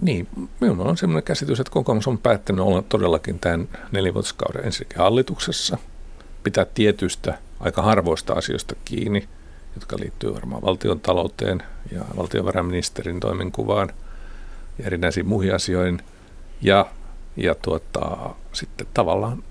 [0.01, 0.27] Niin,
[0.59, 5.77] minulla on sellainen käsitys, että kokoomus on päättänyt olla todellakin tämän nelivuotiskauden ensinnäkin hallituksessa,
[6.43, 9.27] pitää tietystä aika harvoista asioista kiinni,
[9.75, 13.89] jotka liittyy varmaan valtion talouteen ja valtiovarainministerin toimenkuvaan
[14.79, 16.01] ja erinäisiin muihin asioihin.
[16.61, 16.85] Ja,
[17.37, 19.43] ja tuota, sitten tavallaan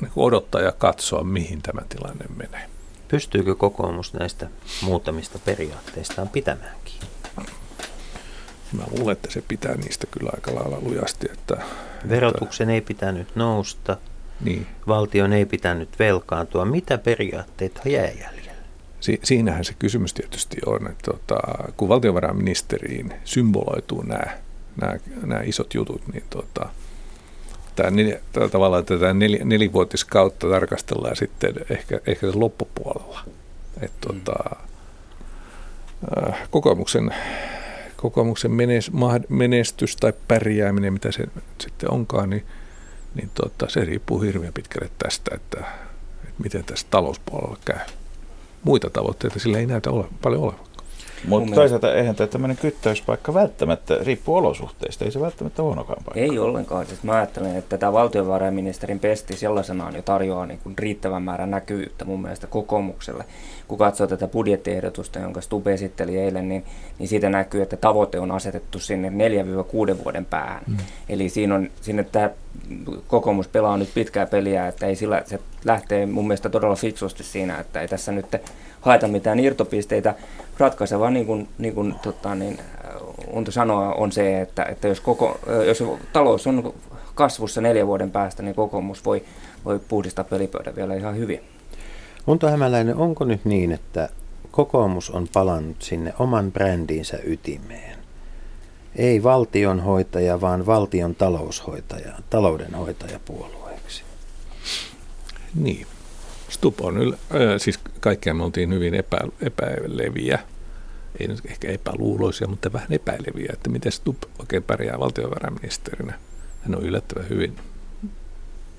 [0.00, 2.71] niin odottaa ja katsoa, mihin tämä tilanne menee.
[3.12, 4.48] Pystyykö kokoomus näistä
[4.82, 7.06] muutamista periaatteistaan pitämään kiinni?
[8.72, 11.26] Mä luulen, että se pitää niistä kyllä aika lailla lujasti.
[11.32, 11.62] Että,
[12.08, 13.96] Verotuksen että, ei pitänyt nousta,
[14.40, 14.66] niin.
[14.88, 16.64] valtion ei pitänyt velkaantua.
[16.64, 18.52] Mitä periaatteita jää jäljellä?
[19.02, 21.38] si- siinähän se kysymys tietysti on, että tota,
[21.76, 24.38] kun valtiovarainministeriin symboloituu nämä,
[24.80, 24.96] nämä,
[25.26, 26.68] nämä isot jutut, niin tota,
[27.76, 33.20] tämä, nel, tämä tavallaan tätä nel, nelivuotiskautta tarkastellaan sitten ehkä, ehkä sen loppupuolella.
[33.80, 34.56] Että tota,
[36.18, 37.14] äh, kokoomuksen,
[37.96, 38.50] kokoomuksen
[39.28, 41.24] menestys tai pärjääminen, mitä se
[41.60, 42.46] sitten onkaan, niin,
[43.14, 45.58] niin tota, se riippuu hirveän pitkälle tästä, että,
[46.24, 47.78] että miten tässä talouspuolella käy
[48.64, 50.71] muita tavoitteita sillä ei näytä ole, paljon olevan.
[51.28, 56.20] Mutta toisaalta eihän tämä tämmöinen kyttäyspaikka välttämättä riippuu olosuhteista, ei se välttämättä huonokaan paikka.
[56.20, 56.86] Ei ollenkaan.
[56.86, 62.04] Siis mä ajattelen, että tämä valtiovarainministerin pesti sellaisenaan jo tarjoaa niin kuin riittävän määrän näkyvyyttä
[62.04, 63.24] mun mielestä kokoomukselle.
[63.68, 66.64] Kun katsoo tätä budjettiehdotusta, jonka Stub esitteli eilen, niin,
[66.98, 70.62] niin siitä näkyy, että tavoite on asetettu sinne 4-6 vuoden päähän.
[70.66, 70.76] Mm.
[71.08, 72.30] Eli siinä on, sinne tämä
[73.06, 77.58] kokoomus pelaa nyt pitkää peliä, että ei sillä, se lähtee mun mielestä todella fiksusti siinä,
[77.58, 78.26] että ei tässä nyt
[78.80, 80.14] haeta mitään irtopisteitä.
[80.58, 82.58] Ratkaiseva, niin kuin, niin kuin tota, niin,
[83.32, 86.74] Unto sanoa, on se, että, että jos, koko, jos talous on
[87.14, 89.24] kasvussa neljän vuoden päästä, niin kokoomus voi,
[89.64, 91.40] voi puhdistaa pelipöydän vielä ihan hyvin.
[92.26, 94.08] Unto Hämäläinen, onko nyt niin, että
[94.50, 97.98] kokoomus on palannut sinne oman brändiinsä ytimeen?
[98.96, 104.02] Ei valtionhoitaja, vaan valtion taloushoitaja, taloudenhoitajapuolueeksi.
[105.54, 105.86] Niin.
[106.52, 110.38] Stup on yl- äh, siis kaikkea me oltiin hyvin epä, epäileviä,
[111.20, 116.14] ei nyt ehkä epäluuloisia, mutta vähän epäileviä, että miten Stup oikein pärjää valtiovarainministerinä.
[116.62, 117.56] Hän on yllättävän hyvin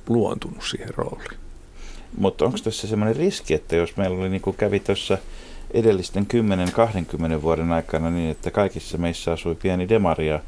[0.09, 1.37] luontunut siihen rooliin.
[2.17, 5.17] Mutta onko tässä semmoinen riski, että jos meillä oli niin kuin kävi tuossa
[5.71, 6.27] edellisten
[7.37, 10.39] 10-20 vuoden aikana niin, että kaikissa meissä asui pieni demaria,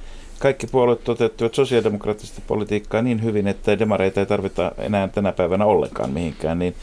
[0.46, 6.10] kaikki puolueet toteuttivat sosiaalidemokraattista politiikkaa niin hyvin, että demareita ei tarvita enää tänä päivänä ollenkaan
[6.10, 6.76] mihinkään, niin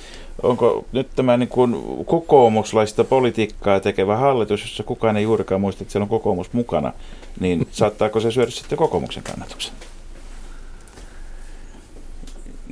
[0.42, 5.92] onko nyt tämä niin kuin kokoomuslaista politiikkaa tekevä hallitus, jossa kukaan ei juurikaan muista, että
[5.92, 6.92] siellä on kokoomus mukana,
[7.40, 9.74] niin saattaako se syödä sitten kokoomuksen kannatuksen?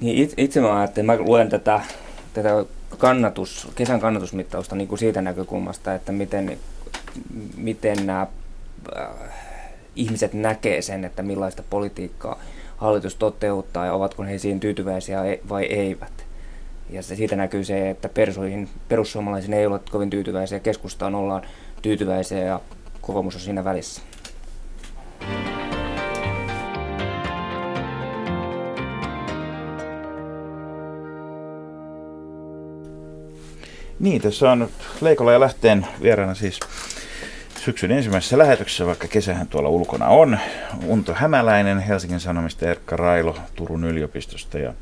[0.00, 1.80] Niin itse mä ajattelin, mä luen tätä,
[2.34, 2.64] tätä
[2.98, 6.58] kannatus, kesän kannatusmittausta niin kuin siitä näkökulmasta, että miten,
[7.56, 8.26] miten nämä
[8.96, 9.49] äh,
[9.96, 12.38] ihmiset näkee sen, että millaista politiikkaa
[12.76, 16.24] hallitus toteuttaa ja ovatko he siihen tyytyväisiä e- vai eivät.
[16.90, 21.42] Ja se, siitä näkyy se, että persoihin, perussuomalaisiin ei ole kovin tyytyväisiä, keskustaan ollaan
[21.82, 22.60] tyytyväisiä ja
[23.00, 24.02] kokoomus on siinä välissä.
[34.00, 34.68] Niin, tässä on
[35.00, 36.60] Leikola ja Lähteen vieraana siis
[37.64, 40.38] syksyn ensimmäisessä lähetyksessä, vaikka kesähän tuolla ulkona on.
[40.86, 44.74] Unto Hämäläinen Helsingin Sanomista, Erkka Railo Turun yliopistosta ja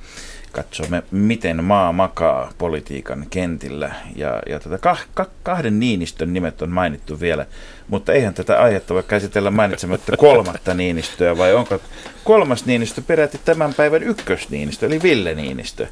[0.53, 3.95] katsomme, miten maa makaa politiikan kentillä.
[4.17, 7.47] Ja, ja tätä kah, kah, kahden Niinistön nimet on mainittu vielä,
[7.89, 11.81] mutta eihän tätä aihetta voi käsitellä mainitsematta kolmatta Niinistöä, vai onko
[12.25, 15.87] kolmas Niinistö peräti tämän päivän ykkösniinistö, eli Ville Niinistö?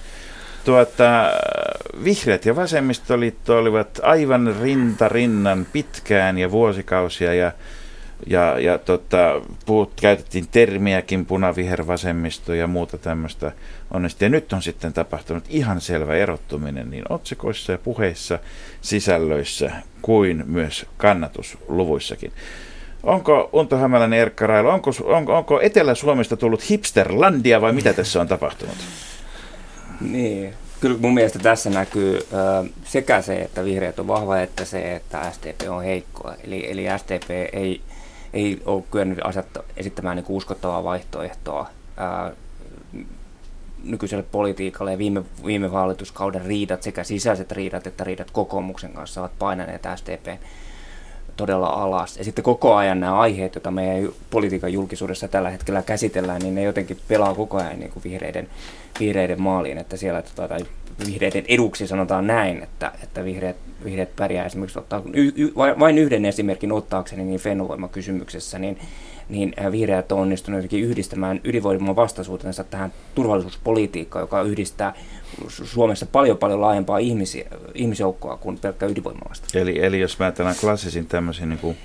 [0.67, 1.31] Tuota,
[2.05, 7.53] vihreät ja vasemmistoliitto olivat aivan rinta rinnan pitkään ja vuosikausia ja,
[8.27, 13.53] ja, ja tota, puhut, käytettiin termiäkin punavihervasemmisto ja muuta tämmöistä
[13.91, 14.25] onnesti.
[14.25, 18.39] Ja nyt on sitten tapahtunut ihan selvä erottuminen niin otsikoissa ja puheissa,
[18.81, 19.71] sisällöissä
[20.03, 22.33] kuin myös kannatusluvuissakin.
[23.03, 28.29] Onko Unto Hämäläinen Erkka Railo, onko, onko, onko Etelä-Suomesta tullut hipsterlandia vai mitä tässä on
[28.29, 28.77] tapahtunut?
[30.01, 34.97] Niin, kyllä mun mielestä tässä näkyy ö, sekä se, että vihreät on vahva, että se,
[34.97, 36.33] että SDP on heikko.
[36.45, 37.81] Eli, eli SDP ei,
[38.33, 41.71] ei ole kyennyt asetta, esittämään niin uskottavaa vaihtoehtoa
[42.29, 42.35] ö,
[43.85, 49.39] nykyiselle politiikalle ja viime, viime hallituskauden riidat, sekä sisäiset riidat että riidat kokoomuksen kanssa ovat
[49.39, 50.39] painaneet SDPn
[51.37, 52.17] todella alas.
[52.17, 56.63] Ja sitten koko ajan nämä aiheet, joita meidän politiikan julkisuudessa tällä hetkellä käsitellään, niin ne
[56.63, 58.49] jotenkin pelaa koko ajan niin kuin vihreiden,
[59.01, 60.61] vihreiden maaliin, että siellä tota, tai
[61.07, 66.25] vihreiden eduksi sanotaan näin, että, että vihreät, vihreät pärjää esimerkiksi ottaa, y, y, vain yhden
[66.25, 68.79] esimerkin ottaakseni niin Fennovoima-kysymyksessä, niin
[69.29, 74.95] niin äh, vihreät on onnistunut yhdistämään ydinvoiman vastaisuutensa tähän turvallisuuspolitiikkaan, joka yhdistää
[75.49, 79.59] Suomessa paljon paljon laajempaa ihmisiä, ihmisjoukkoa kuin pelkkä ydinvoimalasta.
[79.59, 81.77] Eli, eli jos mä ajattelen klassisin tämmöisen niin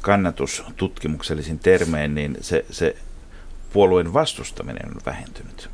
[0.00, 2.96] kannatustutkimuksellisiin termein, niin se, se
[3.72, 5.70] puolueen vastustaminen on vähentynyt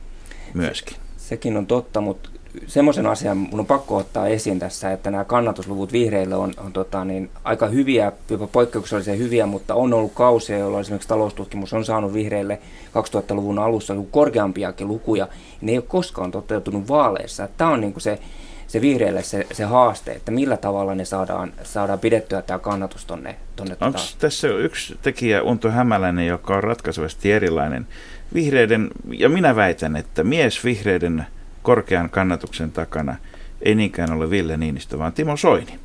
[0.54, 0.96] myöskin.
[1.16, 2.30] Sekin on totta, mutta
[2.66, 7.04] semmoisen asian mun on pakko ottaa esiin tässä, että nämä kannatusluvut vihreille on, on tota,
[7.04, 12.12] niin, aika hyviä, jopa poikkeuksellisen hyviä, mutta on ollut kausia, jolloin esimerkiksi taloustutkimus on saanut
[12.12, 15.28] vihreille 2000-luvun alussa korkeampiakin lukuja.
[15.60, 17.48] Ne ei ole koskaan toteutunut vaaleissa.
[17.56, 18.18] Tämä on niin kuin se,
[18.66, 23.36] se vihreille se, se haaste, että millä tavalla ne saadaan, saadaan pidettyä tämä kannatus tonne.
[23.56, 24.14] tonne Onko tota...
[24.18, 27.86] tässä yksi tekijä, Unto Hämäläinen, joka on ratkaisevasti erilainen?
[28.34, 31.26] Vihreiden, ja minä väitän, että mies vihreiden
[31.62, 33.16] korkean kannatuksen takana
[33.62, 35.78] ei niinkään ole Ville Niinistö, vaan Timo Soini,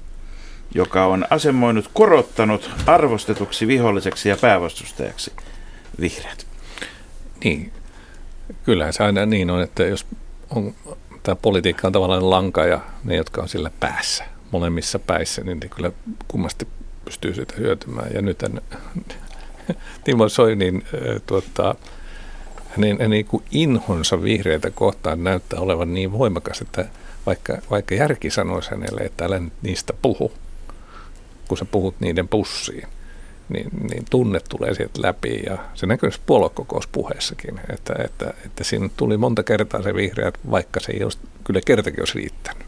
[0.75, 5.31] joka on asemoinut, korottanut arvostetuksi viholliseksi ja päävastustajaksi
[5.99, 6.47] vihreät.
[7.43, 7.71] Niin,
[8.63, 10.05] kyllähän se aina niin on, että jos
[10.49, 10.73] on,
[11.23, 15.67] tämä politiikka on tavallaan lanka ja ne, jotka on sillä päässä, molemmissa päissä, niin ne
[15.67, 15.91] kyllä
[16.27, 16.67] kummasti
[17.05, 18.13] pystyy sitä hyötymään.
[18.13, 18.43] Ja nyt
[20.03, 20.85] Timo Soinin
[21.25, 21.75] tuota,
[22.77, 26.85] hänen niin kuin inhonsa vihreitä kohtaan näyttää olevan niin voimakas, että
[27.25, 30.31] vaikka, vaikka järki sanoisi hänelle, että älä niistä puhu,
[31.47, 32.87] kun sä puhut niiden pussiin,
[33.49, 39.17] niin, niin tunne tulee sieltä läpi ja se näkyy puoluekokouspuheessakin, että, että, että siinä tuli
[39.17, 42.63] monta kertaa se vihreät, vaikka se ei olisi, kyllä kertakin olisi riittänyt.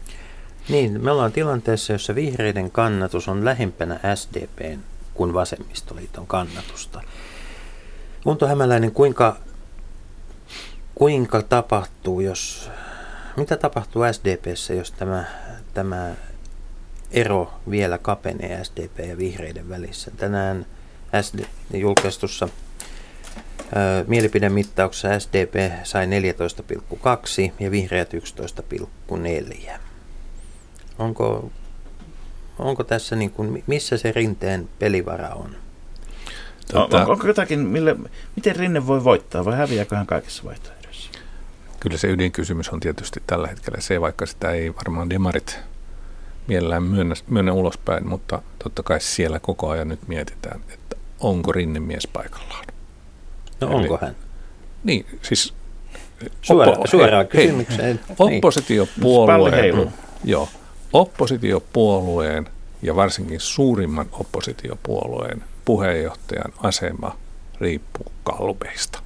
[0.68, 4.78] Niin, me ollaan tilanteessa, jossa vihreiden kannatus on lähempänä SDPn
[5.14, 7.02] kuin vasemmistoliiton kannatusta.
[8.24, 9.36] Unto Hämäläinen, kuinka
[10.96, 12.70] kuinka tapahtuu, jos,
[13.36, 15.24] mitä tapahtuu SDPssä, jos tämä,
[15.74, 16.14] tämä
[17.10, 20.10] ero vielä kapenee SDP ja vihreiden välissä?
[20.10, 20.66] Tänään
[21.22, 21.40] SD,
[21.74, 22.48] julkaistussa
[23.74, 29.70] ää, mielipidemittauksessa SDP sai 14,2 ja vihreät 11,4.
[30.98, 31.50] Onko,
[32.58, 35.56] onko tässä niin kuin, missä se rinteen pelivara on?
[36.72, 37.96] Tota, on, onko jotakin, mille,
[38.36, 40.75] miten Rinne voi voittaa vai häviääkö hän kaikissa vaihtoehdoissa?
[41.80, 45.58] Kyllä se ydinkysymys on tietysti tällä hetkellä se, vaikka sitä ei varmaan demarit
[46.46, 51.80] mielellään myönnä, myönnä ulospäin, mutta totta kai siellä koko ajan nyt mietitään, että onko Rinne
[51.80, 52.64] mies paikallaan.
[53.60, 54.16] No Eli, onko hän?
[54.84, 55.54] Niin, siis
[56.42, 58.00] Suora, oppo, suoraan kysymykseen.
[58.08, 59.92] Hei, oppositiopuolueen,
[60.24, 60.48] joo,
[60.92, 62.48] oppositiopuolueen
[62.82, 67.16] ja varsinkin suurimman oppositiopuolueen puheenjohtajan asema
[67.60, 68.98] riippuu kallupeista.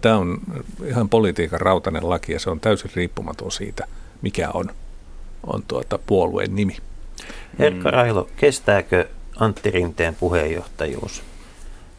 [0.00, 0.38] Tämä on
[0.86, 3.86] ihan politiikan rautainen laki ja se on täysin riippumaton siitä,
[4.22, 4.70] mikä on,
[5.46, 6.76] on tuota puolueen nimi.
[7.58, 11.22] Erkka Railo, kestääkö Antti Rinteen puheenjohtajuus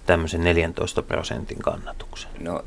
[0.06, 2.32] tämmöisen 14 prosentin kannatuksen?
[2.40, 2.64] No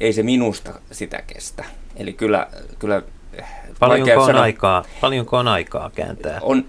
[0.00, 1.64] ei se minusta sitä kestä.
[1.96, 3.02] Eli kyllä, kyllä
[3.78, 6.38] paljonko on, aikaa, paljonko on aikaa kääntää?
[6.42, 6.64] On,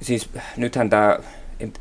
[0.00, 1.18] siis nythän tämä,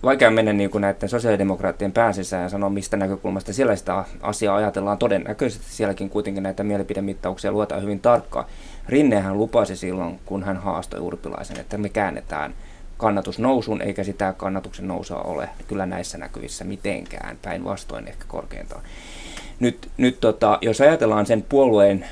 [0.03, 4.97] vaikea mennä niin kuin näiden sosiaalidemokraattien pääsisään ja sanoa, mistä näkökulmasta siellä sitä asiaa ajatellaan.
[4.97, 8.45] Todennäköisesti sielläkin kuitenkin näitä mielipidemittauksia luetaan hyvin tarkkaan.
[8.89, 12.53] Rinnehän lupasi silloin, kun hän haastoi Urpilaisen, että me käännetään
[12.97, 18.81] kannatus nousun, eikä sitä kannatuksen nousua ole kyllä näissä näkyvissä mitenkään, päinvastoin ehkä korkeintaan.
[19.59, 22.05] Nyt, nyt tota, jos ajatellaan sen puolueen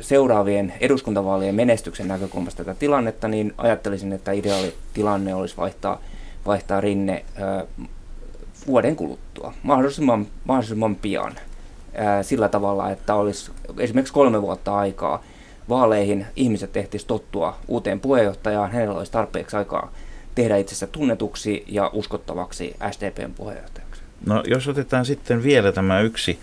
[0.00, 6.00] seuraavien eduskuntavaalien menestyksen näkökulmasta tätä tilannetta, niin ajattelisin, että ideaali tilanne olisi vaihtaa,
[6.46, 7.24] vaihtaa rinne
[8.66, 11.32] vuoden kuluttua, mahdollisimman, mahdollisimman pian,
[12.22, 15.22] sillä tavalla, että olisi esimerkiksi kolme vuotta aikaa
[15.68, 19.92] vaaleihin, ihmiset ehtisivät tottua uuteen puheenjohtajaan, hänellä olisi tarpeeksi aikaa
[20.34, 24.02] tehdä itsensä tunnetuksi ja uskottavaksi SDPn puheenjohtajaksi.
[24.26, 26.38] No jos otetaan sitten vielä tämä yksi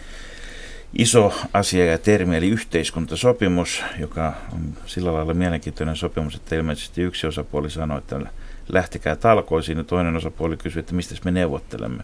[0.97, 7.27] iso asia ja termi, eli yhteiskuntasopimus, joka on sillä lailla mielenkiintoinen sopimus, että ilmeisesti yksi
[7.27, 8.15] osapuoli sanoi, että
[8.69, 12.03] lähtekää talkoisiin, ja toinen osapuoli kysyi, että mistä me neuvottelemme.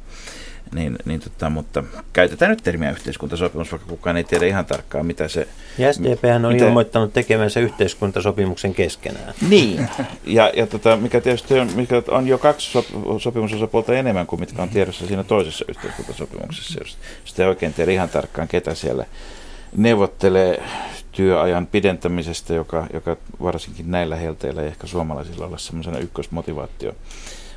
[0.76, 1.84] Niin, niin tota, mutta
[2.14, 5.48] käytetään nyt termiä yhteiskuntasopimus, vaikka kukaan ei tiedä ihan tarkkaan, mitä se...
[5.78, 6.66] Ja SDP on mitä...
[6.66, 9.34] ilmoittanut tekemänsä yhteiskuntasopimuksen keskenään.
[9.50, 9.90] Niin,
[10.26, 14.62] ja, ja tota, mikä tietysti on, mikä on jo kaksi sop- sopimusosapuolta enemmän kuin mitkä
[14.62, 19.06] on tiedossa siinä toisessa yhteiskuntasopimuksessa, jos sitä ei oikein tiedä ihan tarkkaan, ketä siellä
[19.78, 20.64] neuvottelee
[21.12, 26.94] työajan pidentämisestä, joka, joka varsinkin näillä helteillä ei ehkä suomalaisilla ole semmoisena ykkösmotivaatio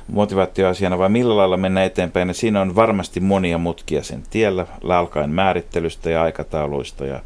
[0.07, 2.27] motivaatioasiana, vai millä lailla mennä eteenpäin.
[2.27, 7.21] Ja siinä on varmasti monia mutkia sen tiellä, alkaen määrittelystä ja aikatauluista ja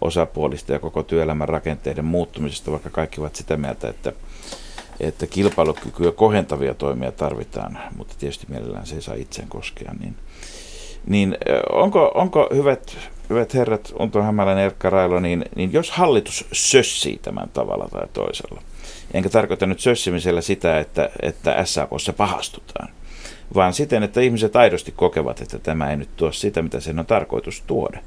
[0.00, 4.12] osapuolista ja koko työelämän rakenteiden muuttumisesta, vaikka kaikki ovat sitä mieltä, että,
[5.00, 9.94] että kilpailukykyä kohentavia toimia tarvitaan, mutta tietysti mielellään se ei saa itseen koskea.
[10.00, 10.16] Niin,
[11.06, 11.36] niin
[11.72, 12.96] onko, onko hyvät,
[13.30, 18.62] hyvät herrat, Unto Hämäläinen, Erkka Railo, niin, niin jos hallitus sössii tämän tavalla tai toisella,
[19.14, 22.88] Enkä tarkoita nyt sössimisellä sitä, että, että SAKssa pahastutaan,
[23.54, 27.06] vaan siten, että ihmiset aidosti kokevat, että tämä ei nyt tuo sitä, mitä sen on
[27.06, 27.98] tarkoitus tuoda.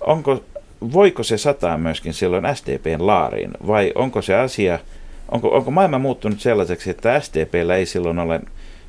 [0.00, 0.44] Onko,
[0.92, 4.78] voiko se sataa myöskin silloin SDPn laariin, vai onko se asia,
[5.28, 8.40] onko, onko maailma muuttunut sellaiseksi, että SDPllä ei silloin ole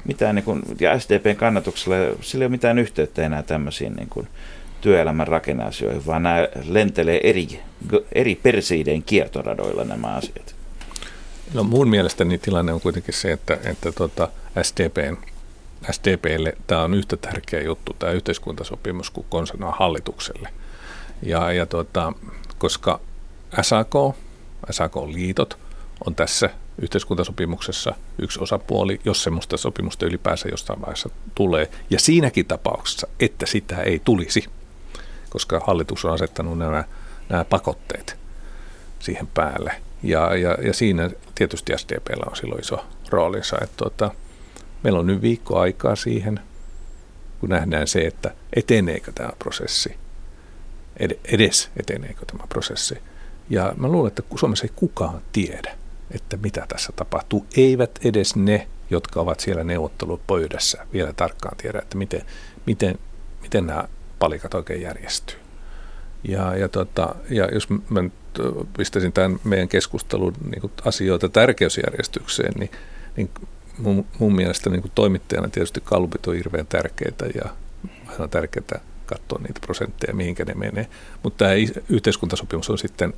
[0.05, 4.27] mitään, niin kuin, ja SDPn kannatuksella sillä ei ole mitään yhteyttä enää tämmöisiin niin kuin,
[4.85, 7.61] työelämän rakenneasioihin, vaan nämä lentelee eri,
[8.11, 10.55] eri persiideen kiertoradoilla nämä asiat.
[11.53, 14.29] No mun mielestäni tilanne on kuitenkin se, että, että tota
[14.61, 15.17] SDPn,
[15.91, 20.49] SDPlle tämä on yhtä tärkeä juttu, tämä yhteiskuntasopimus, kuin konsanaan hallitukselle.
[21.21, 22.13] Ja, ja tota,
[22.57, 22.99] koska
[23.61, 23.93] SAK,
[24.71, 25.57] SAK-liitot
[26.05, 26.49] on tässä
[26.81, 31.69] yhteiskuntasopimuksessa yksi osapuoli, jos semmoista sopimusta ylipäänsä jostain vaiheessa tulee.
[31.89, 34.43] Ja siinäkin tapauksessa, että sitä ei tulisi,
[35.35, 36.83] koska hallitus on asettanut nämä,
[37.29, 38.17] nämä pakotteet
[38.99, 43.57] siihen päälle, ja, ja, ja siinä tietysti SDPllä on silloin iso roolinsa.
[43.61, 44.11] Että tuota,
[44.83, 46.39] meillä on nyt viikko aikaa siihen,
[47.39, 49.95] kun nähdään se, että eteneekö tämä prosessi,
[51.25, 52.97] edes eteneekö tämä prosessi.
[53.49, 55.77] Ja mä luulen, että Suomessa ei kukaan tiedä,
[56.11, 57.45] että mitä tässä tapahtuu.
[57.57, 62.21] Eivät edes ne, jotka ovat siellä neuvottelupöydässä, vielä tarkkaan tiedä, että miten,
[62.65, 62.99] miten,
[63.41, 63.87] miten nämä
[64.19, 65.37] palikat oikein järjestyy.
[66.23, 68.13] Ja, ja, tota, ja jos mä nyt
[68.77, 72.71] pistäisin tämän meidän keskustelun niin asioita tärkeysjärjestykseen, niin,
[73.15, 73.29] niin
[73.77, 77.49] mun, mun mielestä niin toimittajana tietysti kalupit on hirveän tärkeitä ja
[78.07, 80.87] aina tärkeää katsoa niitä prosentteja, mihinkä ne menee.
[81.23, 81.51] Mutta tämä
[81.89, 83.13] yhteiskuntasopimus on sitten,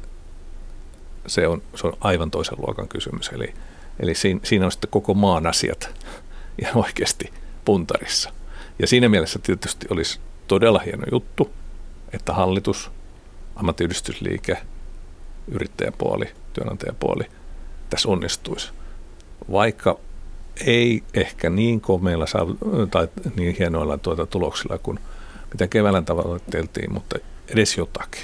[1.28, 3.30] se on, se on aivan toisen luokan kysymys.
[3.30, 3.54] Eli,
[4.00, 5.90] eli siinä, siinä on sitten koko maan asiat
[6.62, 7.34] ja oikeasti
[7.66, 8.34] puntarissa.
[8.80, 11.52] Ja siinä mielessä tietysti olisi todella hieno juttu,
[12.14, 12.92] että hallitus,
[13.56, 14.58] ammattiyhdistysliike,
[15.48, 17.24] yrittäjäpuoli, työnantajapuoli
[17.90, 18.72] tässä onnistuisi.
[19.52, 20.00] Vaikka
[20.66, 22.26] ei ehkä niin komeilla
[22.92, 25.00] tai niin hienoilla tuota tuloksilla kuin
[25.52, 28.22] mitä keväällä tavoiteltiin, mutta edes jotakin.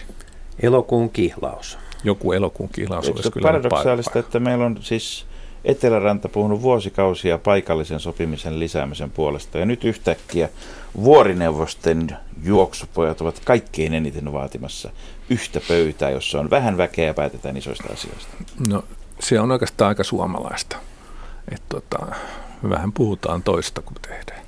[0.59, 1.77] Elokuun kihlaus.
[2.03, 5.25] Joku elokuun kihlaus olisi kyllä paradoksaalista, että meillä on siis
[5.65, 9.57] Eteläranta puhunut vuosikausia paikallisen sopimisen lisäämisen puolesta.
[9.57, 10.49] Ja nyt yhtäkkiä
[10.95, 14.89] vuorineuvosten juoksupojat ovat kaikkein eniten vaatimassa
[15.29, 18.29] yhtä pöytää, jossa on vähän väkeä ja päätetään isoista asioista.
[18.69, 18.83] No
[19.19, 20.77] se on oikeastaan aika suomalaista.
[21.51, 22.15] Että tota,
[22.69, 24.43] vähän puhutaan toista kuin tehdään.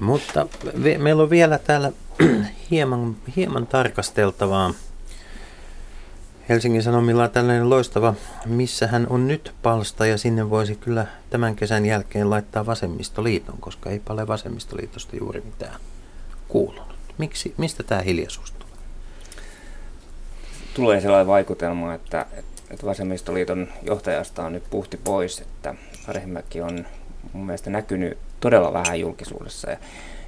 [0.00, 1.92] Mutta me, meillä on vielä täällä
[2.70, 4.74] hieman, hieman tarkasteltavaa.
[6.48, 11.56] Helsingin Sanomilla on tällainen loistava, missä hän on nyt palsta ja sinne voisi kyllä tämän
[11.56, 15.80] kesän jälkeen laittaa vasemmistoliiton, koska ei ole vasemmistoliitosta juuri mitään
[16.48, 16.94] kuulunut.
[17.18, 18.74] Miksi, mistä tämä hiljaisuus tulee?
[20.74, 22.26] Tulee sellainen vaikutelma, että,
[22.70, 25.74] että vasemmistoliiton johtajasta on nyt puhti pois, että
[26.08, 26.86] Arhimäki on
[27.32, 29.70] mun mielestä näkynyt todella vähän julkisuudessa.
[29.70, 29.76] Ja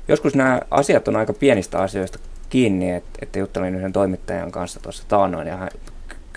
[0.08, 2.18] joskus nämä asiat on aika pienistä asioista
[2.50, 5.70] kiinni, että, että juttelin yhden toimittajan kanssa tuossa taannoin ja hän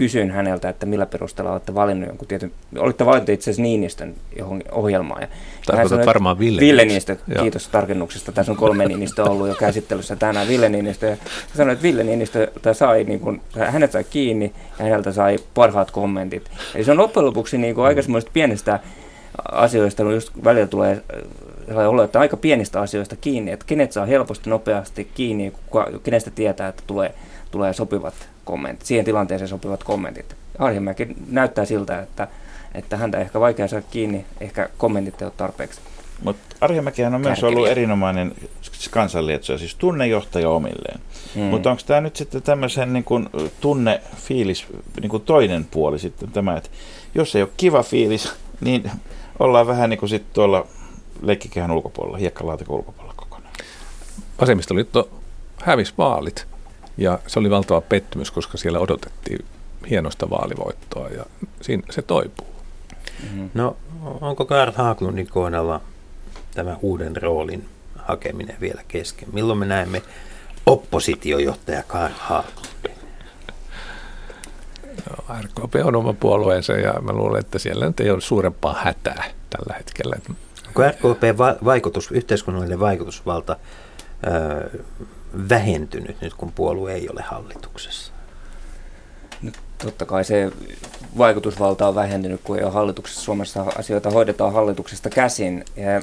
[0.01, 4.61] kysyin häneltä, että millä perusteella olette valinnut jonkun tietyn, olitte valinnut itse asiassa Niinistön johon
[4.71, 5.21] ohjelmaan.
[5.21, 5.27] Ja
[5.77, 7.17] hän sanoi, varmaan Ville, Ville Niinistö.
[7.39, 7.71] kiitos Joo.
[7.71, 8.31] tarkennuksesta.
[8.31, 10.47] Tässä on kolme Niinistö ollut jo käsittelyssä tänään.
[10.47, 11.07] Ville Niinistö.
[11.07, 11.17] Ja
[11.53, 16.51] sanoi, että Ville Niinistö sai, niin kuin, hänet sai kiinni ja häneltä sai parhaat kommentit.
[16.75, 18.79] Eli se on loppujen lopuksi niin kuin aika semmoista pienestä
[19.51, 21.01] asioista, kun just välillä tulee
[21.67, 25.53] sellainen olo, että aika pienistä asioista kiinni, että kenet saa helposti, nopeasti kiinni,
[26.03, 27.15] kenestä tietää, että tulee,
[27.51, 30.35] tulee sopivat kommentit, siihen tilanteeseen sopivat kommentit.
[30.59, 32.27] Arhimäki näyttää siltä, että,
[32.73, 35.81] että häntä ehkä vaikea saada kiinni, ehkä kommentit ei ole tarpeeksi.
[36.23, 38.35] Mutta Arhimäkihän on myös ollut erinomainen
[38.91, 40.99] kansanlietsoja, siis tunnejohtaja omilleen.
[41.35, 41.43] Hmm.
[41.43, 43.29] Mutta onko tämä nyt sitten tämmöisen niin kun,
[43.61, 44.65] tunnefiilis
[45.01, 46.69] niin kun toinen puoli sitten tämä, että
[47.15, 48.91] jos ei ole kiva fiilis, niin
[49.39, 50.67] ollaan vähän niin kuin sitten tuolla
[51.21, 53.53] leikkikehän ulkopuolella, hiekkalaatikon ulkopuolella kokonaan.
[54.41, 55.09] Vasemmistoliitto
[55.63, 56.47] hävisi vaalit
[56.97, 59.45] ja se oli valtava pettymys, koska siellä odotettiin
[59.89, 61.25] hienosta vaalivoittoa ja
[61.61, 62.47] siinä se toipuu.
[63.23, 63.49] Mm-hmm.
[63.53, 63.77] No
[64.21, 65.81] onko Karl Haglundin kohdalla
[66.55, 69.29] tämä uuden roolin hakeminen vielä kesken?
[69.31, 70.01] Milloin me näemme
[70.65, 72.95] oppositiojohtaja Karl Haglundin?
[75.09, 79.23] No, RKP on oma puolueensa ja mä luulen, että siellä nyt ei ole suurempaa hätää
[79.49, 80.15] tällä hetkellä.
[80.67, 83.55] Onko RKP vaikutus, yhteiskunnallinen vaikutusvalta
[85.49, 88.11] vähentynyt nyt, kun puolue ei ole hallituksessa?
[89.41, 90.51] No, totta kai se
[91.17, 93.21] vaikutusvalta on vähentynyt, kun ei ole hallituksessa.
[93.21, 95.65] Suomessa asioita hoidetaan hallituksesta käsin.
[95.75, 96.01] Ja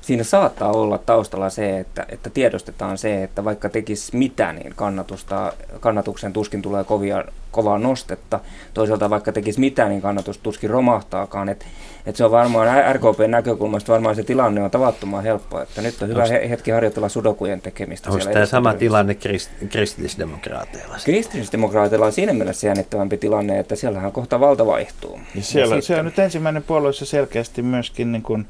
[0.00, 5.52] siinä saattaa olla taustalla se, että, että tiedostetaan se, että vaikka tekisi mitä, niin kannatusta,
[5.80, 8.40] kannatuksen tuskin tulee kovia, kovaa nostetta.
[8.74, 11.48] Toisaalta vaikka tekisi mitä, niin kannatus tuskin romahtaakaan.
[11.48, 11.66] Et,
[12.06, 15.60] et se on varmaan RKPn näkökulmasta varmaan se tilanne on tavattoman helppo.
[15.60, 18.10] Että nyt on hyvä Onks, hetki harjoitella sudokujen tekemistä.
[18.10, 20.96] Onko tämä sama tilanne krist, kristillisdemokraateilla?
[21.04, 25.20] Kristillisdemokraateilla on siinä mielessä jännittävämpi tilanne, että siellähän kohta valta vaihtuu.
[25.34, 28.46] Ja siellä, ja se on nyt ensimmäinen puolue, selkeästi myöskin niin kuin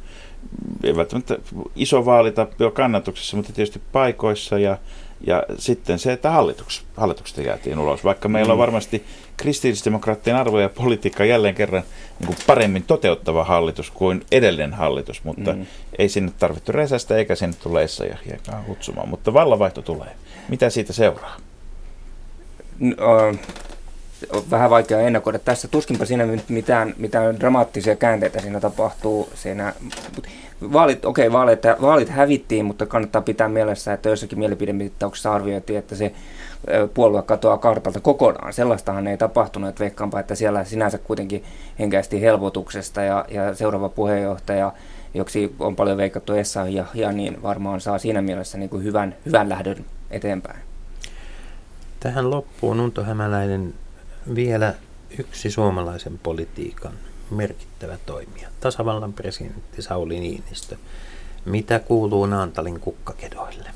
[0.85, 1.39] ei välttämättä
[1.77, 4.79] iso vaalitappio kannatuksessa, mutta tietysti paikoissa ja,
[5.27, 8.05] ja sitten se, että hallituks, hallituksesta jäätiin ulos.
[8.05, 8.61] Vaikka meillä on mm.
[8.61, 9.05] varmasti
[9.37, 11.83] kristillisdemokraattien arvoja ja politiikka jälleen kerran
[12.19, 15.67] niin kuin paremmin toteuttava hallitus kuin edellinen hallitus, mutta mm.
[15.99, 17.87] ei sinne tarvittu resästä eikä sinne tule
[18.27, 20.11] Hiekaan kutsumaan, mutta vallanvaihto tulee.
[20.49, 21.37] Mitä siitä seuraa?
[22.81, 22.97] No,
[24.51, 25.69] vähän vaikea ennakoida tässä.
[25.69, 29.29] Tuskinpa siinä mitään, mitään dramaattisia käänteitä siinä tapahtuu.
[29.35, 29.73] Siinä,
[30.73, 35.95] vaalit, okei, okay, vaalit, vaalit hävittiin, mutta kannattaa pitää mielessä, että jossakin mielipidemittauksessa arvioitiin, että
[35.95, 36.13] se
[36.95, 38.53] puolue katoaa kartalta kokonaan.
[38.53, 41.45] Sellaistahan ei tapahtunut, että veikkaanpa, että siellä sinänsä kuitenkin
[41.79, 44.73] henkäisesti helpotuksesta ja, ja seuraava puheenjohtaja,
[45.15, 49.15] joksi on paljon veikattu Essa ja, ja niin varmaan saa siinä mielessä niin kuin hyvän,
[49.27, 50.59] hyvän lähdön eteenpäin.
[52.01, 53.75] Tähän loppuun Unto Hämäläinen
[54.35, 54.75] vielä
[55.19, 56.93] yksi suomalaisen politiikan
[57.31, 60.77] merkittävä toimija, tasavallan presidentti Sauli Niinistö.
[61.45, 63.71] Mitä kuuluu Naantalin kukkakedoille?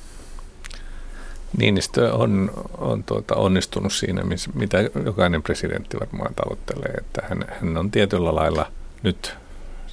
[1.56, 7.76] Niinistö on, on tuota, onnistunut siinä, missä, mitä jokainen presidentti varmaan tavoittelee, että hän, hän
[7.76, 8.72] on tietyllä lailla
[9.02, 9.36] nyt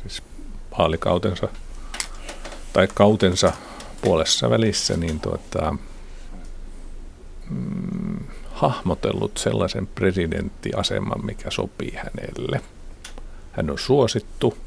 [0.01, 0.23] siis
[0.77, 1.47] vaalikautensa
[2.73, 3.53] tai kautensa
[4.01, 5.75] puolessa välissä, niin tuota,
[7.49, 8.19] mm,
[8.51, 12.61] hahmotellut sellaisen presidenttiaseman, mikä sopii hänelle.
[13.51, 14.57] Hän on suosittu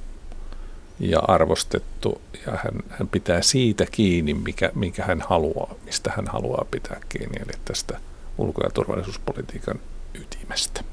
[1.01, 6.67] ja arvostettu ja hän, hän pitää siitä kiinni, mikä, mikä hän haluaa, mistä hän haluaa
[6.71, 8.01] pitää kiinni, eli tästä
[8.39, 9.81] ulko- ja turvallisuuspolitiikan
[10.15, 10.85] ytimestä.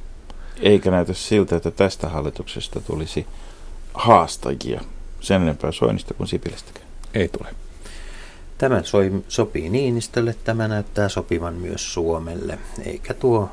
[0.62, 3.28] Eikä näytä siltä, että tästä hallituksesta tulisi
[3.94, 4.82] haastajia
[5.22, 6.88] sen enempää Soinista kuin Sipilästäkään.
[7.14, 7.56] Ei tule.
[8.58, 13.50] Tämä soi, sopii Niinistölle, tämä näyttää sopivan myös Suomelle, eikä tuo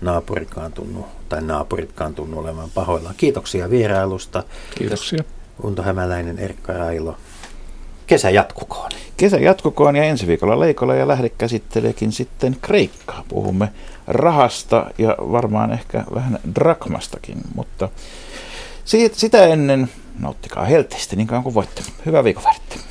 [0.00, 3.14] naapurikaan tunnu, tai naapuritkaan tunnu olevan pahoillaan.
[3.16, 4.42] Kiitoksia vierailusta.
[4.74, 5.24] Kiitoksia.
[5.62, 7.16] Unto Hämäläinen, Erkka Railo.
[8.06, 8.90] Kesä jatkukoon.
[9.16, 13.24] Kesä jatkukoon ja ensi viikolla Leikola ja Lähde käsitteleekin sitten Kreikkaa.
[13.28, 13.68] Puhumme
[14.06, 17.88] rahasta ja varmaan ehkä vähän drakmastakin, mutta
[18.84, 21.82] siitä, sitä ennen nauttikaa helteistä niin kauan kuin voitte.
[22.06, 22.87] Hyvää viikonvaihdetta.